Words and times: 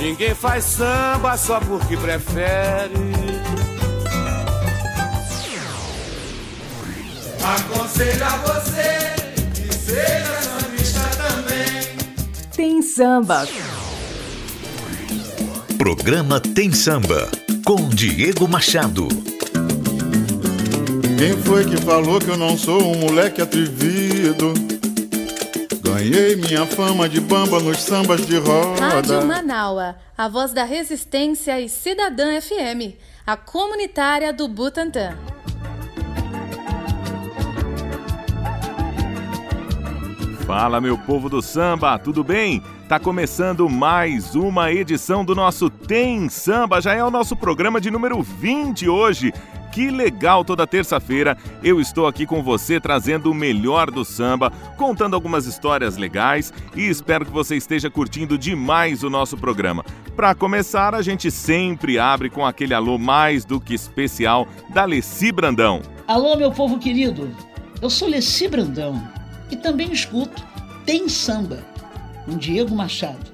Ninguém 0.00 0.34
faz 0.34 0.64
samba 0.64 1.36
só 1.36 1.60
porque 1.60 1.94
prefere. 1.94 2.94
Aconselho 7.44 8.24
a 8.24 8.36
você 8.38 9.14
que 9.54 9.74
seja 9.74 10.40
sambista 10.40 11.00
também. 11.18 12.48
Tem 12.56 12.80
samba. 12.80 13.46
Programa 15.76 16.40
Tem 16.40 16.72
Samba 16.72 17.28
com 17.66 17.86
Diego 17.90 18.48
Machado. 18.48 19.06
Quem 21.18 21.36
foi 21.42 21.66
que 21.66 21.76
falou 21.76 22.18
que 22.18 22.30
eu 22.30 22.38
não 22.38 22.56
sou 22.56 22.82
um 22.82 23.00
moleque 23.00 23.42
atrevido? 23.42 24.54
Ganhei 25.92 26.36
minha 26.36 26.64
fama 26.66 27.08
de 27.08 27.20
bamba 27.20 27.58
nos 27.58 27.82
sambas 27.82 28.24
de 28.24 28.38
roda. 28.38 28.80
Rádio 28.80 29.26
Manaua, 29.26 29.96
a 30.16 30.28
voz 30.28 30.52
da 30.52 30.62
resistência 30.62 31.60
e 31.60 31.68
Cidadã 31.68 32.40
FM, 32.40 32.94
a 33.26 33.36
comunitária 33.36 34.32
do 34.32 34.46
Butantã. 34.46 35.18
Fala, 40.46 40.80
meu 40.80 40.96
povo 40.96 41.28
do 41.28 41.42
samba, 41.42 41.98
tudo 41.98 42.22
bem? 42.22 42.62
Tá 42.88 43.00
começando 43.00 43.68
mais 43.68 44.36
uma 44.36 44.72
edição 44.72 45.24
do 45.24 45.34
nosso 45.34 45.68
Tem 45.68 46.28
Samba, 46.28 46.80
já 46.80 46.94
é 46.94 47.04
o 47.04 47.10
nosso 47.10 47.34
programa 47.34 47.80
de 47.80 47.90
número 47.90 48.22
20 48.22 48.88
hoje. 48.88 49.32
Que 49.72 49.90
legal! 49.90 50.44
Toda 50.44 50.66
terça-feira 50.66 51.36
eu 51.62 51.80
estou 51.80 52.06
aqui 52.06 52.26
com 52.26 52.42
você 52.42 52.80
trazendo 52.80 53.30
o 53.30 53.34
melhor 53.34 53.90
do 53.90 54.04
samba, 54.04 54.50
contando 54.76 55.14
algumas 55.14 55.46
histórias 55.46 55.96
legais 55.96 56.52
e 56.74 56.88
espero 56.88 57.24
que 57.24 57.30
você 57.30 57.56
esteja 57.56 57.88
curtindo 57.88 58.36
demais 58.36 59.04
o 59.04 59.10
nosso 59.10 59.36
programa. 59.36 59.84
Para 60.16 60.34
começar, 60.34 60.94
a 60.94 61.02
gente 61.02 61.30
sempre 61.30 61.98
abre 61.98 62.28
com 62.28 62.44
aquele 62.44 62.74
alô 62.74 62.98
mais 62.98 63.44
do 63.44 63.60
que 63.60 63.72
especial 63.72 64.46
da 64.70 64.84
Leci 64.84 65.30
Brandão. 65.30 65.82
Alô, 66.06 66.36
meu 66.36 66.50
povo 66.50 66.78
querido, 66.78 67.30
eu 67.80 67.88
sou 67.88 68.08
Leci 68.08 68.48
Brandão 68.48 69.00
e 69.50 69.56
também 69.56 69.92
escuto 69.92 70.44
Tem 70.84 71.08
Samba 71.08 71.64
com 72.24 72.36
Diego 72.36 72.74
Machado. 72.74 73.30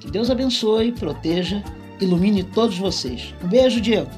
Que 0.00 0.10
Deus 0.10 0.30
abençoe, 0.30 0.92
proteja, 0.92 1.62
ilumine 2.00 2.44
todos 2.44 2.78
vocês. 2.78 3.34
Um 3.42 3.48
beijo, 3.48 3.80
Diego. 3.80 4.10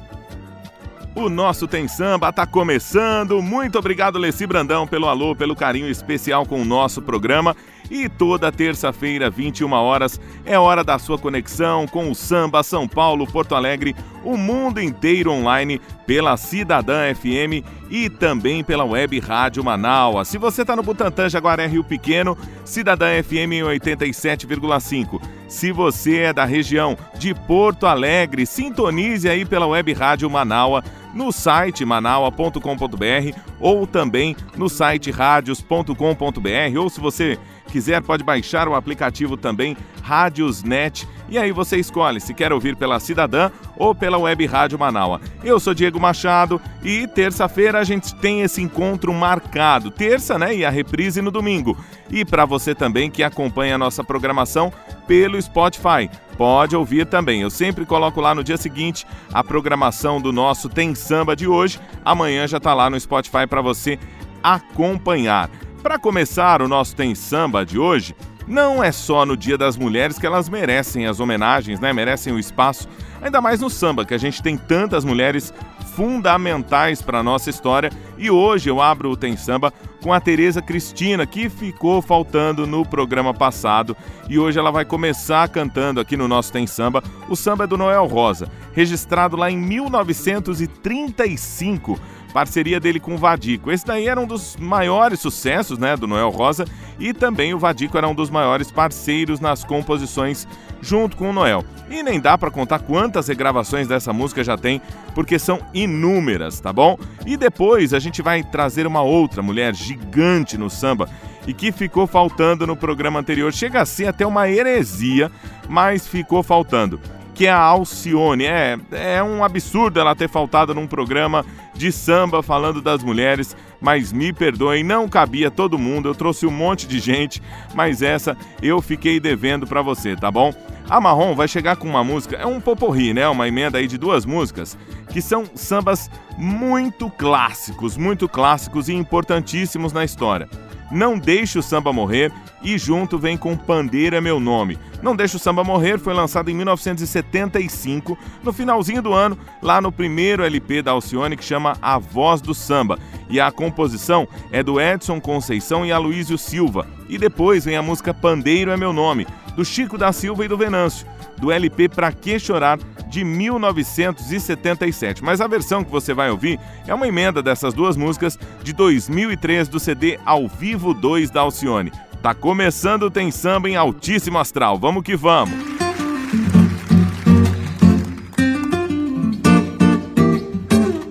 O 1.13 1.29
nosso 1.29 1.67
Tem 1.67 1.89
Samba 1.89 2.31
tá 2.31 2.45
começando. 2.45 3.41
Muito 3.41 3.77
obrigado, 3.77 4.17
Leci 4.17 4.47
Brandão, 4.47 4.87
pelo 4.87 5.07
alô, 5.07 5.35
pelo 5.35 5.55
carinho 5.55 5.89
especial 5.89 6.45
com 6.45 6.61
o 6.61 6.65
nosso 6.65 7.01
programa. 7.01 7.53
E 7.89 8.07
toda 8.07 8.49
terça-feira, 8.53 9.29
21 9.29 9.73
horas, 9.73 10.19
é 10.45 10.57
hora 10.57 10.81
da 10.81 10.97
sua 10.97 11.17
conexão 11.17 11.85
com 11.85 12.09
o 12.09 12.15
samba 12.15 12.63
São 12.63 12.87
Paulo, 12.87 13.27
Porto 13.27 13.53
Alegre, 13.53 13.93
o 14.23 14.37
mundo 14.37 14.79
inteiro 14.79 15.29
online 15.29 15.81
pela 16.07 16.37
Cidadã 16.37 17.13
FM 17.13 17.67
e 17.89 18.09
também 18.09 18.63
pela 18.63 18.85
web 18.85 19.19
Rádio 19.19 19.61
Manaus. 19.61 20.29
Se 20.29 20.37
você 20.37 20.61
está 20.61 20.77
no 20.77 20.83
Butantã, 20.83 21.27
Jaguaré, 21.27 21.67
Rio 21.67 21.83
Pequeno, 21.83 22.37
Cidadã 22.63 23.21
FM 23.21 23.51
em 23.51 23.63
87,5. 23.63 25.21
Se 25.51 25.69
você 25.69 26.19
é 26.19 26.33
da 26.33 26.45
região 26.45 26.97
de 27.19 27.35
Porto 27.35 27.85
Alegre, 27.85 28.45
sintonize 28.45 29.27
aí 29.27 29.43
pela 29.43 29.67
web 29.67 29.91
Rádio 29.91 30.29
Manaus 30.29 30.81
no 31.13 31.29
site 31.29 31.83
manaua.com.br 31.83 33.37
ou 33.59 33.85
também 33.85 34.33
no 34.55 34.69
site 34.69 35.11
radios.com.br 35.11 36.79
ou 36.79 36.89
se 36.89 37.01
você 37.01 37.37
quiser 37.67 38.01
pode 38.01 38.23
baixar 38.23 38.69
o 38.69 38.75
aplicativo 38.75 39.35
também 39.35 39.75
Rádiosnet 40.01 41.07
e 41.31 41.37
aí 41.37 41.53
você 41.53 41.77
escolhe 41.77 42.19
se 42.19 42.33
quer 42.33 42.51
ouvir 42.51 42.75
pela 42.75 42.99
Cidadã 42.99 43.49
ou 43.77 43.95
pela 43.95 44.17
Web 44.17 44.45
Rádio 44.45 44.77
Manaua. 44.77 45.21
Eu 45.41 45.61
sou 45.61 45.73
Diego 45.73 45.97
Machado 45.97 46.59
e 46.83 47.07
terça-feira 47.07 47.79
a 47.79 47.83
gente 47.85 48.13
tem 48.15 48.41
esse 48.41 48.61
encontro 48.61 49.13
marcado. 49.13 49.89
Terça, 49.89 50.37
né? 50.37 50.53
E 50.53 50.65
a 50.65 50.69
reprise 50.69 51.21
no 51.21 51.31
domingo. 51.31 51.77
E 52.09 52.25
para 52.25 52.43
você 52.43 52.75
também 52.75 53.09
que 53.09 53.23
acompanha 53.23 53.75
a 53.75 53.77
nossa 53.77 54.03
programação 54.03 54.73
pelo 55.07 55.41
Spotify, 55.41 56.09
pode 56.37 56.75
ouvir 56.75 57.05
também. 57.05 57.41
Eu 57.41 57.49
sempre 57.49 57.85
coloco 57.85 58.19
lá 58.19 58.35
no 58.35 58.43
dia 58.43 58.57
seguinte 58.57 59.07
a 59.31 59.41
programação 59.41 60.19
do 60.19 60.33
nosso 60.33 60.67
Tem 60.67 60.93
Samba 60.93 61.33
de 61.33 61.47
hoje. 61.47 61.79
Amanhã 62.03 62.45
já 62.45 62.59
tá 62.59 62.73
lá 62.73 62.89
no 62.89 62.99
Spotify 62.99 63.47
para 63.47 63.61
você 63.61 63.97
acompanhar. 64.43 65.49
Para 65.81 65.97
começar 65.97 66.61
o 66.61 66.67
nosso 66.67 66.95
Tem 66.95 67.15
Samba 67.15 67.65
de 67.65 67.79
hoje, 67.79 68.15
não 68.51 68.83
é 68.83 68.91
só 68.91 69.25
no 69.25 69.37
Dia 69.37 69.57
das 69.57 69.77
Mulheres 69.77 70.19
que 70.19 70.25
elas 70.25 70.49
merecem 70.49 71.07
as 71.07 71.21
homenagens, 71.21 71.79
né? 71.79 71.93
Merecem 71.93 72.33
o 72.33 72.39
espaço, 72.39 72.85
ainda 73.21 73.39
mais 73.39 73.61
no 73.61 73.69
samba, 73.69 74.03
que 74.03 74.13
a 74.13 74.17
gente 74.17 74.43
tem 74.43 74.57
tantas 74.57 75.05
mulheres 75.05 75.53
fundamentais 75.95 77.01
para 77.01 77.19
a 77.19 77.23
nossa 77.23 77.49
história. 77.49 77.89
E 78.17 78.29
hoje 78.29 78.69
eu 78.69 78.81
abro 78.81 79.11
o 79.11 79.17
Tem 79.17 79.37
Samba 79.37 79.71
com 80.01 80.11
a 80.13 80.19
Tereza 80.19 80.61
Cristina, 80.61 81.25
que 81.25 81.49
ficou 81.49 82.01
faltando 82.01 82.67
no 82.67 82.85
programa 82.85 83.33
passado. 83.33 83.95
E 84.29 84.37
hoje 84.37 84.59
ela 84.59 84.71
vai 84.71 84.83
começar 84.83 85.47
cantando 85.49 86.01
aqui 86.01 86.17
no 86.17 86.27
nosso 86.27 86.51
Tem 86.51 86.67
Samba. 86.67 87.01
O 87.29 87.35
samba 87.35 87.63
é 87.63 87.67
do 87.67 87.77
Noel 87.77 88.05
Rosa, 88.05 88.51
registrado 88.73 89.37
lá 89.37 89.49
em 89.49 89.57
1935 89.57 91.97
parceria 92.31 92.79
dele 92.79 92.99
com 92.99 93.15
o 93.15 93.17
Vadico. 93.17 93.71
Esse 93.71 93.85
daí 93.85 94.07
era 94.07 94.19
um 94.19 94.25
dos 94.25 94.55
maiores 94.57 95.19
sucessos, 95.19 95.77
né, 95.77 95.95
do 95.95 96.07
Noel 96.07 96.29
Rosa, 96.29 96.65
e 96.99 97.13
também 97.13 97.53
o 97.53 97.59
Vadico 97.59 97.97
era 97.97 98.07
um 98.07 98.15
dos 98.15 98.29
maiores 98.29 98.71
parceiros 98.71 99.39
nas 99.39 99.63
composições 99.63 100.47
junto 100.81 101.15
com 101.15 101.29
o 101.29 101.33
Noel. 101.33 101.63
E 101.89 102.01
nem 102.01 102.19
dá 102.19 102.37
para 102.37 102.49
contar 102.49 102.79
quantas 102.79 103.27
regravações 103.27 103.87
dessa 103.87 104.11
música 104.11 104.43
já 104.43 104.57
tem, 104.57 104.81
porque 105.13 105.37
são 105.37 105.59
inúmeras, 105.73 106.59
tá 106.59 106.71
bom? 106.73 106.97
E 107.25 107.37
depois 107.37 107.93
a 107.93 107.99
gente 107.99 108.21
vai 108.21 108.43
trazer 108.43 108.87
uma 108.87 109.01
outra 109.01 109.41
mulher 109.41 109.75
gigante 109.75 110.57
no 110.57 110.69
samba 110.69 111.09
e 111.45 111.53
que 111.53 111.71
ficou 111.71 112.07
faltando 112.07 112.65
no 112.65 112.75
programa 112.75 113.19
anterior. 113.19 113.53
Chega 113.53 113.81
a 113.81 113.85
ser 113.85 114.07
até 114.07 114.25
uma 114.25 114.49
heresia, 114.49 115.31
mas 115.67 116.07
ficou 116.07 116.41
faltando 116.41 116.99
que 117.41 117.47
é 117.47 117.51
a 117.51 117.57
Alcione. 117.57 118.45
É, 118.45 118.77
é 118.91 119.23
um 119.23 119.43
absurdo 119.43 119.99
ela 119.99 120.15
ter 120.15 120.29
faltado 120.29 120.75
num 120.75 120.85
programa 120.85 121.43
de 121.73 121.91
samba 121.91 122.43
falando 122.43 122.83
das 122.83 123.01
mulheres, 123.01 123.57
mas 123.81 124.13
me 124.13 124.31
perdoem, 124.31 124.83
não 124.83 125.09
cabia 125.09 125.49
todo 125.49 125.79
mundo, 125.79 126.07
eu 126.07 126.13
trouxe 126.13 126.45
um 126.45 126.51
monte 126.51 126.85
de 126.85 126.99
gente, 126.99 127.41
mas 127.73 128.03
essa 128.03 128.37
eu 128.61 128.79
fiquei 128.79 129.19
devendo 129.19 129.65
para 129.65 129.81
você, 129.81 130.15
tá 130.15 130.29
bom? 130.29 130.53
A 130.87 131.01
Marrom 131.01 131.33
vai 131.33 131.47
chegar 131.47 131.77
com 131.77 131.87
uma 131.87 132.03
música, 132.03 132.35
é 132.35 132.45
um 132.45 132.61
poporri, 132.61 133.11
né? 133.11 133.27
Uma 133.27 133.47
emenda 133.47 133.79
aí 133.79 133.87
de 133.87 133.97
duas 133.97 134.23
músicas, 134.23 134.77
que 135.09 135.19
são 135.19 135.43
sambas 135.55 136.11
muito 136.37 137.09
clássicos, 137.09 137.97
muito 137.97 138.29
clássicos 138.29 138.87
e 138.87 138.93
importantíssimos 138.93 139.91
na 139.91 140.05
história. 140.05 140.47
Não 140.91 141.17
Deixe 141.17 141.57
o 141.57 141.63
Samba 141.63 141.93
Morrer 141.93 142.31
e 142.61 142.77
junto 142.77 143.17
vem 143.17 143.37
com 143.37 143.55
Pandeira 143.55 144.19
Meu 144.19 144.39
Nome. 144.39 144.77
Não 145.01 145.15
Deixe 145.15 145.37
o 145.37 145.39
Samba 145.39 145.63
Morrer 145.63 145.97
foi 145.97 146.13
lançado 146.13 146.51
em 146.51 146.53
1975, 146.53 148.17
no 148.43 148.51
finalzinho 148.51 149.01
do 149.01 149.13
ano, 149.13 149.37
lá 149.61 149.79
no 149.79 149.91
primeiro 149.91 150.43
LP 150.43 150.81
da 150.81 150.91
Alcione 150.91 151.37
que 151.37 151.43
chama 151.43 151.77
A 151.81 151.97
Voz 151.97 152.41
do 152.41 152.53
Samba. 152.53 152.99
E 153.29 153.39
a 153.39 153.51
composição 153.51 154.27
é 154.51 154.61
do 154.61 154.79
Edson 154.79 155.21
Conceição 155.21 155.85
e 155.85 155.91
Aloísio 155.91 156.37
Silva. 156.37 156.85
E 157.07 157.17
depois 157.17 157.65
vem 157.65 157.77
a 157.77 157.81
música 157.81 158.13
Pandeiro 158.13 158.71
é 158.71 158.77
Meu 158.77 158.91
Nome, 158.91 159.25
do 159.55 159.63
Chico 159.63 159.97
da 159.97 160.11
Silva 160.11 160.45
e 160.45 160.47
do 160.47 160.57
Venâncio, 160.57 161.07
do 161.41 161.51
LP 161.51 161.89
Pra 161.89 162.11
Que 162.11 162.39
Chorar, 162.39 162.77
de 163.09 163.23
1977. 163.25 165.23
Mas 165.23 165.41
a 165.41 165.47
versão 165.47 165.83
que 165.83 165.91
você 165.91 166.13
vai 166.13 166.29
ouvir 166.29 166.59
é 166.87 166.93
uma 166.93 167.07
emenda 167.07 167.41
dessas 167.41 167.73
duas 167.73 167.97
músicas 167.97 168.37
de 168.63 168.71
2003 168.71 169.67
do 169.67 169.79
CD 169.79 170.19
Ao 170.23 170.47
Vivo 170.47 170.93
2 170.93 171.31
da 171.31 171.41
Alcione. 171.41 171.91
Tá 172.21 172.35
começando 172.35 173.03
o 173.03 173.11
Tem 173.11 173.31
Samba 173.31 173.67
em 173.67 173.75
altíssimo 173.75 174.37
astral. 174.37 174.77
Vamos 174.77 175.03
que 175.03 175.15
vamos! 175.15 175.53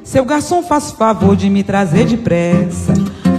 Seu 0.05 0.25
garçom, 0.25 0.63
faz 0.63 0.91
favor 0.93 1.37
de 1.37 1.51
me 1.51 1.63
trazer 1.63 2.07
depressa 2.07 2.95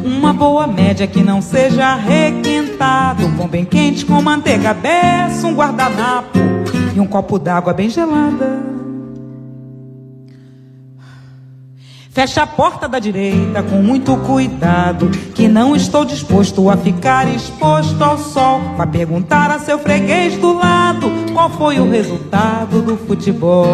uma 0.05 0.33
boa 0.33 0.67
média 0.67 1.07
que 1.07 1.23
não 1.23 1.41
seja 1.41 1.95
requentado, 1.95 3.25
um 3.25 3.47
bem 3.47 3.65
quente 3.65 4.05
com 4.05 4.21
manteiga 4.21 4.73
beça, 4.73 5.47
um 5.47 5.55
guardanapo 5.55 6.39
e 6.95 6.99
um 6.99 7.07
copo 7.07 7.39
d'água 7.39 7.73
bem 7.73 7.89
gelada. 7.89 8.71
Fecha 12.13 12.43
a 12.43 12.47
porta 12.47 12.89
da 12.89 12.99
direita 12.99 13.63
com 13.63 13.77
muito 13.77 14.17
cuidado, 14.17 15.09
que 15.33 15.47
não 15.47 15.73
estou 15.73 16.03
disposto 16.03 16.69
a 16.69 16.75
ficar 16.75 17.25
exposto 17.33 18.03
ao 18.03 18.17
sol. 18.17 18.59
Vai 18.75 18.87
perguntar 18.87 19.49
a 19.49 19.59
seu 19.59 19.79
freguês 19.79 20.35
do 20.35 20.51
lado 20.51 21.09
qual 21.31 21.49
foi 21.49 21.79
o 21.79 21.89
resultado 21.89 22.81
do 22.81 22.97
futebol. 22.97 23.65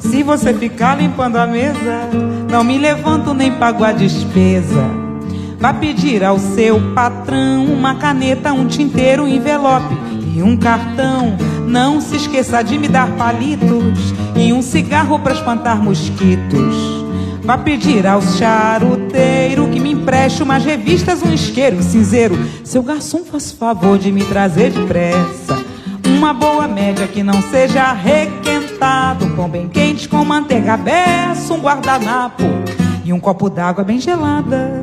Se 0.00 0.24
você 0.24 0.52
ficar 0.52 0.98
limpando 0.98 1.36
a 1.36 1.46
mesa, 1.46 2.10
não 2.50 2.64
me 2.64 2.76
levanto 2.76 3.32
nem 3.32 3.52
pago 3.52 3.84
a 3.84 3.92
despesa. 3.92 4.84
Vá 5.60 5.72
pedir 5.72 6.24
ao 6.24 6.40
seu 6.40 6.92
patrão 6.92 7.66
uma 7.66 7.94
caneta, 7.94 8.52
um 8.52 8.66
tinteiro, 8.66 9.22
um 9.22 9.28
envelope 9.28 9.94
e 10.34 10.42
um 10.42 10.56
cartão. 10.56 11.36
Não 11.66 12.00
se 12.00 12.16
esqueça 12.16 12.62
de 12.62 12.78
me 12.78 12.88
dar 12.88 13.10
palitos 13.16 14.14
e 14.36 14.52
um 14.52 14.62
cigarro 14.62 15.18
para 15.18 15.34
espantar 15.34 15.82
mosquitos. 15.82 17.02
Vá 17.42 17.58
pedir 17.58 18.06
ao 18.06 18.22
charuteiro 18.22 19.68
que 19.68 19.80
me 19.80 19.92
empreste 19.92 20.42
umas 20.42 20.64
revistas, 20.64 21.22
um 21.22 21.32
isqueiro, 21.32 21.78
um 21.78 21.82
cinzeiro. 21.82 22.38
Seu 22.64 22.82
garçom 22.82 23.24
faz 23.24 23.50
favor 23.52 23.98
de 23.98 24.12
me 24.12 24.24
trazer 24.24 24.70
depressa 24.70 25.62
uma 26.22 26.32
boa 26.32 26.68
média 26.68 27.08
que 27.08 27.20
não 27.22 27.42
seja 27.50 27.92
requentado, 27.92 29.24
um 29.24 29.34
pão 29.34 29.48
bem 29.48 29.68
quente 29.68 30.08
com 30.08 30.24
manteiga 30.24 30.76
beça, 30.76 31.52
um 31.52 31.60
guardanapo 31.60 32.44
e 33.04 33.12
um 33.12 33.18
copo 33.18 33.50
d'água 33.50 33.82
bem 33.82 33.98
gelada. 33.98 34.81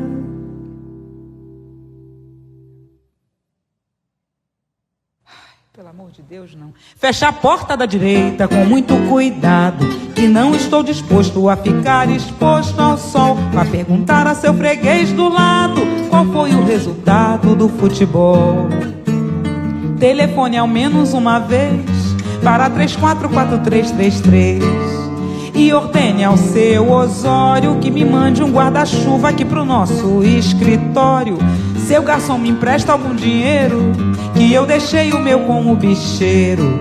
Amor 6.10 6.12
de 6.12 6.22
Deus, 6.24 6.56
não. 6.56 6.74
Fecha 6.96 7.28
a 7.28 7.34
porta 7.34 7.78
da 7.78 7.86
direita 7.86 8.48
com 8.48 8.66
muito 8.66 8.96
cuidado. 9.08 9.86
Que 10.16 10.28
não 10.28 10.56
estou 10.56 10.82
disposto 10.84 11.48
a 11.48 11.56
ficar 11.56 12.10
exposto 12.10 12.80
ao 12.80 12.98
sol. 12.98 13.38
Pra 13.52 13.64
perguntar 13.66 14.26
a 14.28 14.34
seu 14.36 14.54
freguês 14.54 15.12
do 15.12 15.30
lado 15.30 15.82
qual 16.10 16.26
foi 16.26 16.54
o 16.56 16.66
resultado 16.66 17.56
do 17.56 17.70
futebol. 17.70 18.68
Telefone 20.00 20.58
ao 20.58 20.68
menos 20.68 21.14
uma 21.14 21.40
vez 21.40 21.86
para 22.44 22.70
344333. 22.70 24.64
E 25.54 25.74
ordene 25.74 26.24
ao 26.24 26.38
seu 26.38 26.92
Osório 26.92 27.80
que 27.80 27.92
me 27.92 28.06
mande 28.06 28.42
um 28.42 28.52
guarda-chuva 28.52 29.30
aqui 29.30 29.44
pro 29.46 29.66
nosso 29.66 30.24
escritório. 30.24 31.38
Seu 31.90 32.04
garçom 32.04 32.38
me 32.38 32.50
empresta 32.50 32.92
algum 32.92 33.16
dinheiro 33.16 33.92
que 34.36 34.54
eu 34.54 34.64
deixei 34.64 35.12
o 35.12 35.18
meu 35.18 35.40
com 35.40 35.72
o 35.72 35.76
bicheiro. 35.76 36.80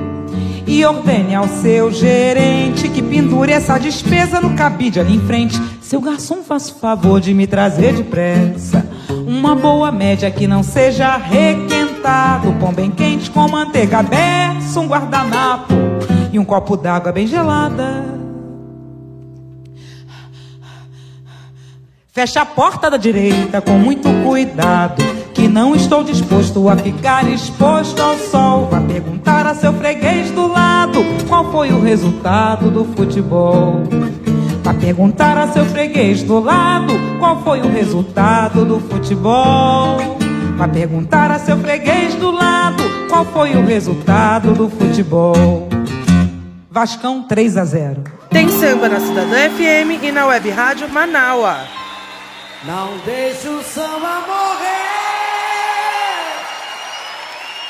E 0.66 0.84
ordene 0.84 1.34
ao 1.34 1.48
seu 1.48 1.90
gerente 1.90 2.90
que 2.90 3.00
pendure 3.00 3.50
essa 3.50 3.78
despesa 3.78 4.38
no 4.38 4.54
cabide 4.54 5.00
ali 5.00 5.16
em 5.16 5.20
frente. 5.20 5.58
Seu 5.80 5.98
garçom, 5.98 6.42
faz 6.42 6.68
favor 6.68 7.22
de 7.22 7.32
me 7.32 7.46
trazer 7.46 7.94
depressa 7.94 8.86
uma 9.26 9.54
boa 9.54 9.90
média 9.90 10.30
que 10.30 10.46
não 10.46 10.62
seja 10.62 11.16
requentado. 11.16 12.52
Pão 12.60 12.74
bem 12.74 12.90
quente 12.90 13.30
com 13.30 13.48
manteiga 13.48 14.02
beça, 14.02 14.78
um 14.78 14.88
guardanapo 14.88 15.72
e 16.30 16.38
um 16.38 16.44
copo 16.44 16.76
d'água 16.76 17.12
bem 17.12 17.26
gelada. 17.26 18.27
Fecha 22.18 22.40
a 22.40 22.44
porta 22.44 22.90
da 22.90 22.96
direita 22.96 23.60
com 23.60 23.78
muito 23.78 24.08
cuidado, 24.24 25.00
que 25.32 25.46
não 25.46 25.76
estou 25.76 26.02
disposto 26.02 26.68
a 26.68 26.76
ficar 26.76 27.24
exposto 27.30 28.02
ao 28.02 28.18
sol. 28.18 28.66
Vá 28.68 28.80
perguntar 28.80 29.46
a 29.46 29.54
seu 29.54 29.72
freguês 29.74 30.28
do 30.32 30.48
lado 30.48 30.98
qual 31.28 31.52
foi 31.52 31.70
o 31.70 31.80
resultado 31.80 32.72
do 32.72 32.84
futebol. 32.86 33.84
Vá 34.64 34.74
perguntar 34.74 35.38
a 35.38 35.46
seu 35.46 35.64
freguês 35.66 36.24
do 36.24 36.40
lado 36.40 36.92
qual 37.20 37.40
foi 37.44 37.60
o 37.60 37.70
resultado 37.70 38.64
do 38.64 38.80
futebol. 38.80 39.98
Vá 40.56 40.66
perguntar 40.66 41.30
a 41.30 41.38
seu 41.38 41.56
freguês 41.58 42.16
do 42.16 42.32
lado 42.32 42.82
qual 43.08 43.24
foi 43.26 43.54
o 43.54 43.64
resultado 43.64 44.52
do 44.54 44.68
futebol. 44.68 45.68
Vascão 46.68 47.22
3 47.22 47.56
a 47.56 47.64
0. 47.64 48.02
Tem 48.28 48.48
samba 48.48 48.88
na 48.88 48.98
Cidadã 48.98 49.48
FM 49.50 50.02
e 50.02 50.10
na 50.10 50.26
Web 50.26 50.50
Rádio 50.50 50.88
Manaua. 50.88 51.78
Não 52.64 52.98
deixe 52.98 53.48
o 53.48 53.62
samba 53.62 54.20
morrer. 54.26 54.88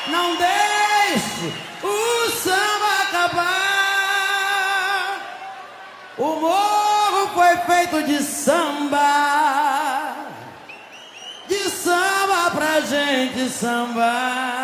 Não 0.08 0.34
deixe 0.36 1.52
o 1.82 2.30
samba 2.30 3.02
acabar. 3.02 3.58
O 6.16 6.40
morro 6.40 7.28
foi 7.34 7.56
feito 7.58 8.02
de 8.04 8.22
samba. 8.22 10.16
De 11.46 11.68
samba 11.68 12.50
pra 12.50 12.80
gente 12.80 13.50
sambar. 13.50 14.57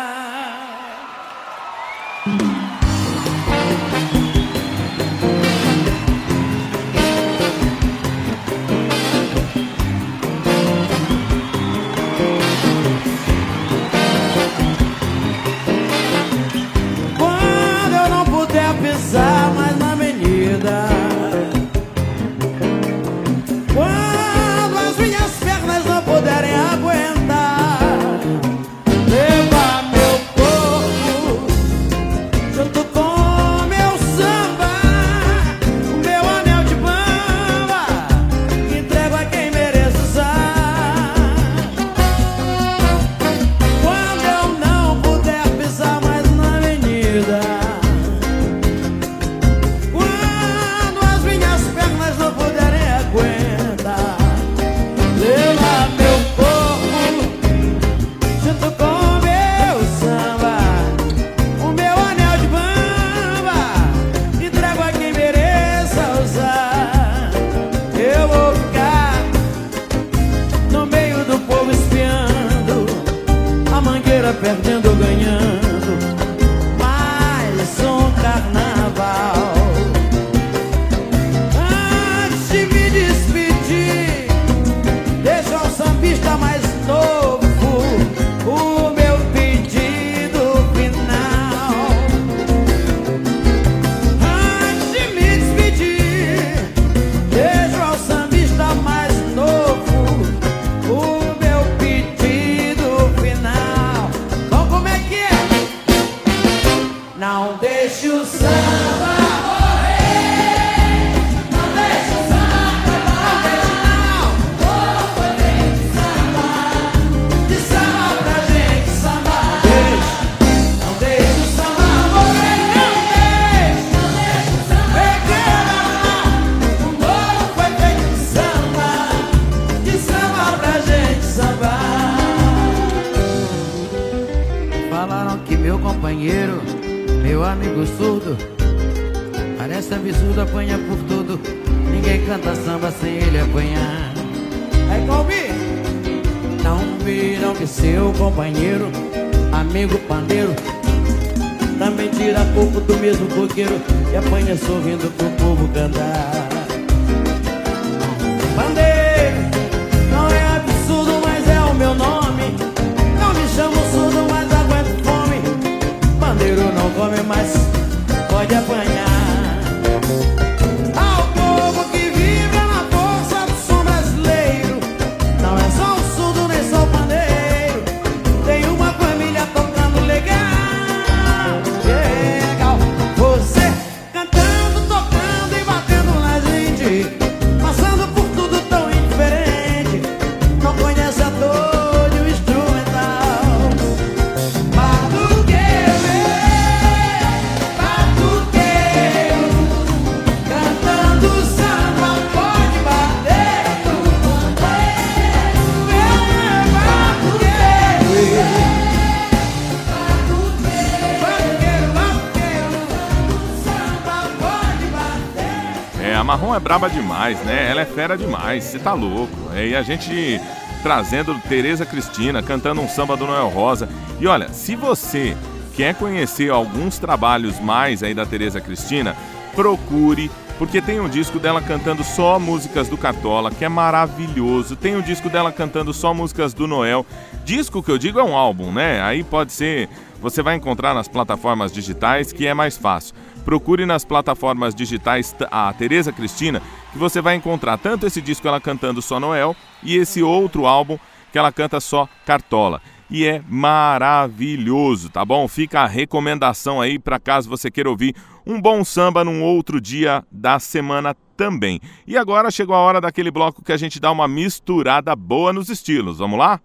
Marrom 216.45 216.55
é 216.55 216.59
braba 216.59 216.87
demais, 216.87 217.39
né? 217.43 217.71
Ela 217.71 217.81
é 217.81 217.85
fera 217.85 218.15
demais, 218.15 218.63
você 218.65 218.77
tá 218.77 218.93
louco. 218.93 219.33
É, 219.55 219.67
e 219.69 219.75
a 219.75 219.81
gente 219.81 220.39
trazendo 220.83 221.33
Tereza 221.49 221.87
Cristina, 221.87 222.43
cantando 222.43 222.81
um 222.81 222.87
samba 222.87 223.17
do 223.17 223.25
Noel 223.25 223.49
Rosa. 223.49 223.89
E 224.19 224.27
olha, 224.27 224.49
se 224.49 224.75
você 224.75 225.35
quer 225.73 225.95
conhecer 225.95 226.51
alguns 226.51 226.99
trabalhos 226.99 227.59
mais 227.59 228.03
aí 228.03 228.13
da 228.13 228.27
Tereza 228.27 228.61
Cristina, 228.61 229.15
procure, 229.55 230.29
porque 230.59 230.79
tem 230.83 230.99
um 230.99 231.09
disco 231.09 231.39
dela 231.39 231.61
cantando 231.61 232.03
só 232.03 232.37
músicas 232.37 232.87
do 232.87 232.97
Cartola, 232.97 233.49
que 233.49 233.65
é 233.65 233.69
maravilhoso. 233.69 234.75
Tem 234.75 234.95
um 234.95 235.01
disco 235.01 235.29
dela 235.29 235.51
cantando 235.51 235.91
só 235.93 236.13
músicas 236.13 236.53
do 236.53 236.67
Noel. 236.67 237.03
Disco 237.43 237.81
que 237.81 237.89
eu 237.89 237.97
digo 237.97 238.19
é 238.19 238.23
um 238.23 238.35
álbum, 238.35 238.71
né? 238.71 239.01
Aí 239.01 239.23
pode 239.23 239.51
ser, 239.51 239.89
você 240.21 240.43
vai 240.43 240.55
encontrar 240.55 240.93
nas 240.93 241.07
plataformas 241.07 241.71
digitais, 241.71 242.31
que 242.31 242.45
é 242.45 242.53
mais 242.53 242.77
fácil. 242.77 243.15
Procure 243.45 243.85
nas 243.85 244.03
plataformas 244.03 244.73
digitais 244.73 245.35
a 245.51 245.71
Tereza 245.71 246.11
Cristina, 246.11 246.61
que 246.91 246.97
você 246.97 247.21
vai 247.21 247.35
encontrar 247.35 247.77
tanto 247.77 248.07
esse 248.07 248.19
disco 248.19 248.47
ela 248.47 248.59
cantando 248.59 249.03
só 249.03 249.19
Noel 249.19 249.55
e 249.83 249.95
esse 249.95 250.23
outro 250.23 250.65
álbum 250.65 250.97
que 251.31 251.37
ela 251.37 251.51
canta 251.51 251.79
só 251.79 252.09
Cartola. 252.25 252.81
E 253.09 253.23
é 253.23 253.43
maravilhoso, 253.47 255.09
tá 255.09 255.23
bom? 255.23 255.47
Fica 255.47 255.81
a 255.81 255.87
recomendação 255.87 256.81
aí 256.81 256.97
para 256.97 257.19
caso 257.19 257.47
você 257.47 257.69
queira 257.69 257.89
ouvir 257.89 258.15
um 258.47 258.59
bom 258.59 258.83
samba 258.83 259.23
num 259.23 259.43
outro 259.43 259.79
dia 259.79 260.23
da 260.31 260.59
semana 260.59 261.15
também. 261.37 261.79
E 262.07 262.17
agora 262.17 262.49
chegou 262.49 262.75
a 262.75 262.79
hora 262.79 262.99
daquele 262.99 263.29
bloco 263.29 263.63
que 263.63 263.71
a 263.71 263.77
gente 263.77 263.99
dá 263.99 264.11
uma 264.11 264.27
misturada 264.27 265.15
boa 265.15 265.53
nos 265.53 265.69
estilos. 265.69 266.17
Vamos 266.17 266.39
lá? 266.39 266.59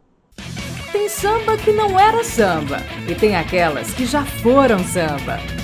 Tem 0.91 1.09
samba 1.11 1.59
que 1.59 1.73
não 1.73 2.01
era 2.01 2.25
samba 2.25 2.79
e 3.07 3.15
tem 3.15 3.37
aquelas 3.37 3.93
que 3.93 4.07
já 4.07 4.25
foram 4.25 4.79
samba. 4.81 5.60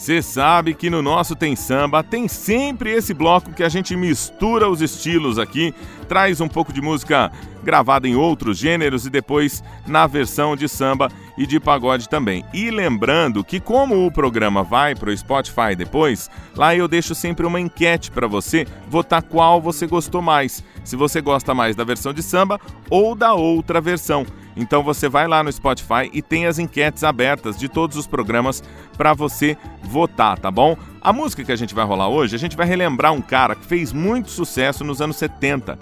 Você 0.00 0.22
sabe 0.22 0.72
que 0.72 0.88
no 0.88 1.02
nosso 1.02 1.36
Tem 1.36 1.54
Samba 1.54 2.02
tem 2.02 2.26
sempre 2.26 2.90
esse 2.90 3.12
bloco 3.12 3.52
que 3.52 3.62
a 3.62 3.68
gente 3.68 3.94
mistura 3.94 4.66
os 4.66 4.80
estilos 4.80 5.38
aqui, 5.38 5.74
traz 6.08 6.40
um 6.40 6.48
pouco 6.48 6.72
de 6.72 6.80
música 6.80 7.30
gravada 7.62 8.08
em 8.08 8.14
outros 8.14 8.58
gêneros 8.58 9.06
e 9.06 9.10
depois 9.10 9.62
na 9.86 10.06
versão 10.06 10.56
de 10.56 10.68
samba 10.68 11.08
e 11.36 11.46
de 11.46 11.58
pagode 11.58 12.08
também. 12.08 12.44
E 12.52 12.70
lembrando 12.70 13.44
que 13.44 13.60
como 13.60 14.06
o 14.06 14.12
programa 14.12 14.62
vai 14.62 14.94
pro 14.94 15.16
Spotify 15.16 15.74
depois, 15.76 16.30
lá 16.54 16.74
eu 16.74 16.86
deixo 16.86 17.14
sempre 17.14 17.46
uma 17.46 17.60
enquete 17.60 18.10
para 18.10 18.26
você 18.26 18.66
votar 18.88 19.22
qual 19.22 19.60
você 19.60 19.86
gostou 19.86 20.20
mais. 20.20 20.62
Se 20.84 20.96
você 20.96 21.20
gosta 21.20 21.54
mais 21.54 21.76
da 21.76 21.84
versão 21.84 22.12
de 22.12 22.22
samba 22.22 22.60
ou 22.88 23.14
da 23.14 23.34
outra 23.34 23.80
versão. 23.80 24.26
Então 24.56 24.82
você 24.82 25.08
vai 25.08 25.26
lá 25.26 25.42
no 25.42 25.52
Spotify 25.52 26.10
e 26.12 26.20
tem 26.20 26.46
as 26.46 26.58
enquetes 26.58 27.04
abertas 27.04 27.56
de 27.56 27.68
todos 27.68 27.96
os 27.96 28.06
programas 28.06 28.62
para 28.96 29.14
você 29.14 29.56
votar, 29.82 30.38
tá 30.38 30.50
bom? 30.50 30.76
A 31.00 31.12
música 31.12 31.44
que 31.44 31.52
a 31.52 31.56
gente 31.56 31.74
vai 31.74 31.84
rolar 31.84 32.08
hoje, 32.08 32.36
a 32.36 32.38
gente 32.38 32.56
vai 32.56 32.66
relembrar 32.66 33.12
um 33.12 33.22
cara 33.22 33.54
que 33.54 33.64
fez 33.64 33.92
muito 33.92 34.30
sucesso 34.30 34.84
nos 34.84 35.00
anos 35.00 35.16
70, 35.16 35.78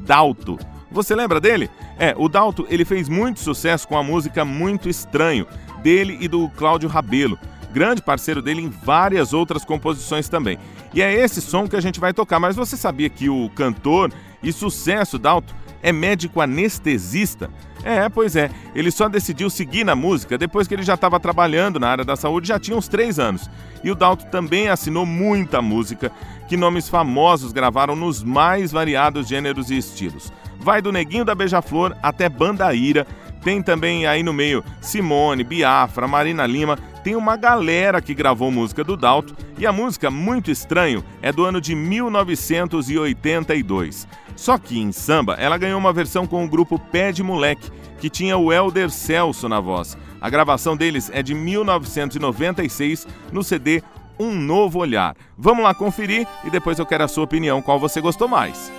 Dalto. 0.00 0.58
Você 0.92 1.14
lembra 1.14 1.40
dele? 1.40 1.70
É, 1.98 2.14
o 2.16 2.28
Dalto, 2.28 2.66
ele 2.68 2.84
fez 2.84 3.08
muito 3.08 3.40
sucesso 3.40 3.88
com 3.88 3.96
a 3.96 4.02
música 4.02 4.44
Muito 4.44 4.88
Estranho, 4.88 5.46
dele 5.82 6.18
e 6.20 6.28
do 6.28 6.48
Cláudio 6.50 6.88
Rabelo. 6.88 7.38
Grande 7.72 8.02
parceiro 8.02 8.42
dele 8.42 8.60
em 8.60 8.68
várias 8.68 9.32
outras 9.32 9.64
composições 9.64 10.28
também. 10.28 10.58
E 10.92 11.00
é 11.00 11.12
esse 11.12 11.40
som 11.40 11.66
que 11.66 11.76
a 11.76 11.80
gente 11.80 11.98
vai 11.98 12.12
tocar, 12.12 12.38
mas 12.38 12.54
você 12.54 12.76
sabia 12.76 13.08
que 13.08 13.30
o 13.30 13.48
cantor 13.50 14.12
e 14.42 14.52
sucesso 14.52 15.18
Dalto 15.18 15.54
é 15.82 15.90
médico 15.90 16.40
anestesista? 16.40 17.50
É, 17.82 18.08
pois 18.08 18.36
é. 18.36 18.50
Ele 18.74 18.90
só 18.90 19.08
decidiu 19.08 19.48
seguir 19.48 19.84
na 19.84 19.96
música 19.96 20.38
depois 20.38 20.68
que 20.68 20.74
ele 20.74 20.82
já 20.82 20.94
estava 20.94 21.18
trabalhando 21.18 21.80
na 21.80 21.88
área 21.88 22.04
da 22.04 22.14
saúde 22.14 22.48
já 22.48 22.58
tinha 22.58 22.76
uns 22.76 22.88
três 22.88 23.18
anos. 23.18 23.50
E 23.82 23.90
o 23.90 23.94
Dalto 23.94 24.26
também 24.26 24.68
assinou 24.68 25.04
muita 25.06 25.60
música 25.62 26.12
que 26.46 26.56
nomes 26.56 26.88
famosos 26.88 27.52
gravaram 27.52 27.96
nos 27.96 28.22
mais 28.22 28.70
variados 28.70 29.26
gêneros 29.26 29.70
e 29.70 29.78
estilos. 29.78 30.30
Vai 30.62 30.80
do 30.80 30.92
Neguinho 30.92 31.24
da 31.24 31.34
Beija-Flor 31.34 31.96
até 32.00 32.28
Bandaíra. 32.28 33.04
Tem 33.42 33.60
também 33.60 34.06
aí 34.06 34.22
no 34.22 34.32
meio 34.32 34.62
Simone, 34.80 35.42
Biafra, 35.42 36.06
Marina 36.06 36.46
Lima. 36.46 36.78
Tem 37.02 37.16
uma 37.16 37.36
galera 37.36 38.00
que 38.00 38.14
gravou 38.14 38.52
música 38.52 38.84
do 38.84 38.96
Dalto 38.96 39.34
e 39.58 39.66
a 39.66 39.72
música 39.72 40.08
Muito 40.08 40.52
Estranho 40.52 41.04
é 41.20 41.32
do 41.32 41.44
ano 41.44 41.60
de 41.60 41.74
1982. 41.74 44.06
Só 44.36 44.56
que 44.56 44.78
em 44.78 44.92
samba 44.92 45.34
ela 45.34 45.58
ganhou 45.58 45.80
uma 45.80 45.92
versão 45.92 46.28
com 46.28 46.44
o 46.44 46.48
grupo 46.48 46.78
Pé 46.78 47.10
de 47.10 47.24
Moleque, 47.24 47.68
que 47.98 48.08
tinha 48.08 48.38
o 48.38 48.52
Elder 48.52 48.88
Celso 48.88 49.48
na 49.48 49.58
voz. 49.58 49.98
A 50.20 50.30
gravação 50.30 50.76
deles 50.76 51.10
é 51.12 51.24
de 51.24 51.34
1996 51.34 53.08
no 53.32 53.42
CD 53.42 53.82
Um 54.16 54.32
Novo 54.32 54.78
Olhar. 54.78 55.16
Vamos 55.36 55.64
lá 55.64 55.74
conferir 55.74 56.24
e 56.44 56.50
depois 56.50 56.78
eu 56.78 56.86
quero 56.86 57.02
a 57.02 57.08
sua 57.08 57.24
opinião, 57.24 57.60
qual 57.60 57.80
você 57.80 58.00
gostou 58.00 58.28
mais. 58.28 58.70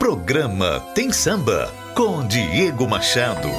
Programa 0.00 0.80
Tem 0.94 1.12
Samba 1.12 1.70
com 1.94 2.26
Diego 2.26 2.88
Machado. 2.88 3.50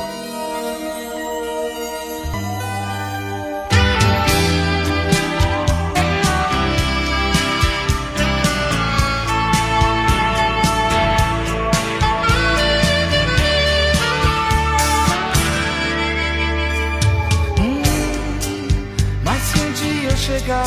Mas 19.23 19.41
se 19.43 19.59
um 19.59 19.71
dia 19.73 20.17
chegar 20.17 20.65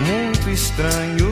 muito 0.00 0.50
estranho, 0.50 1.31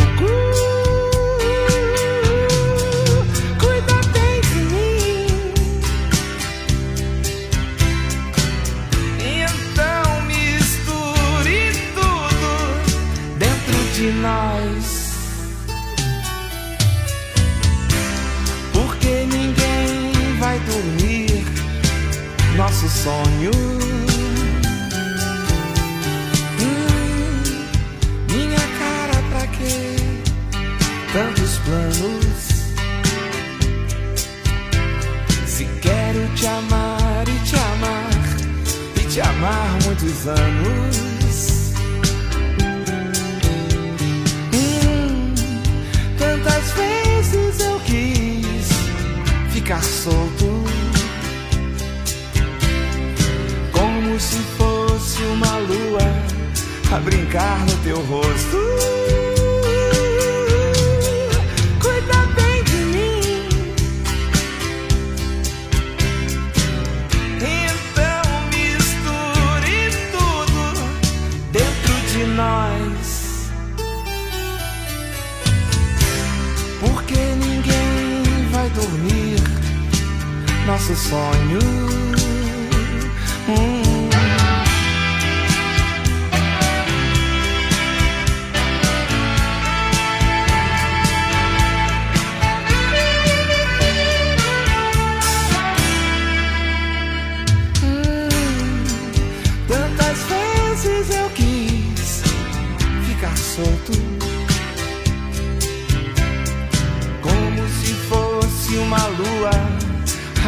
como 107.21 107.69
se 107.69 107.93
fosse 108.09 108.77
uma 108.77 109.07
lua 109.07 109.51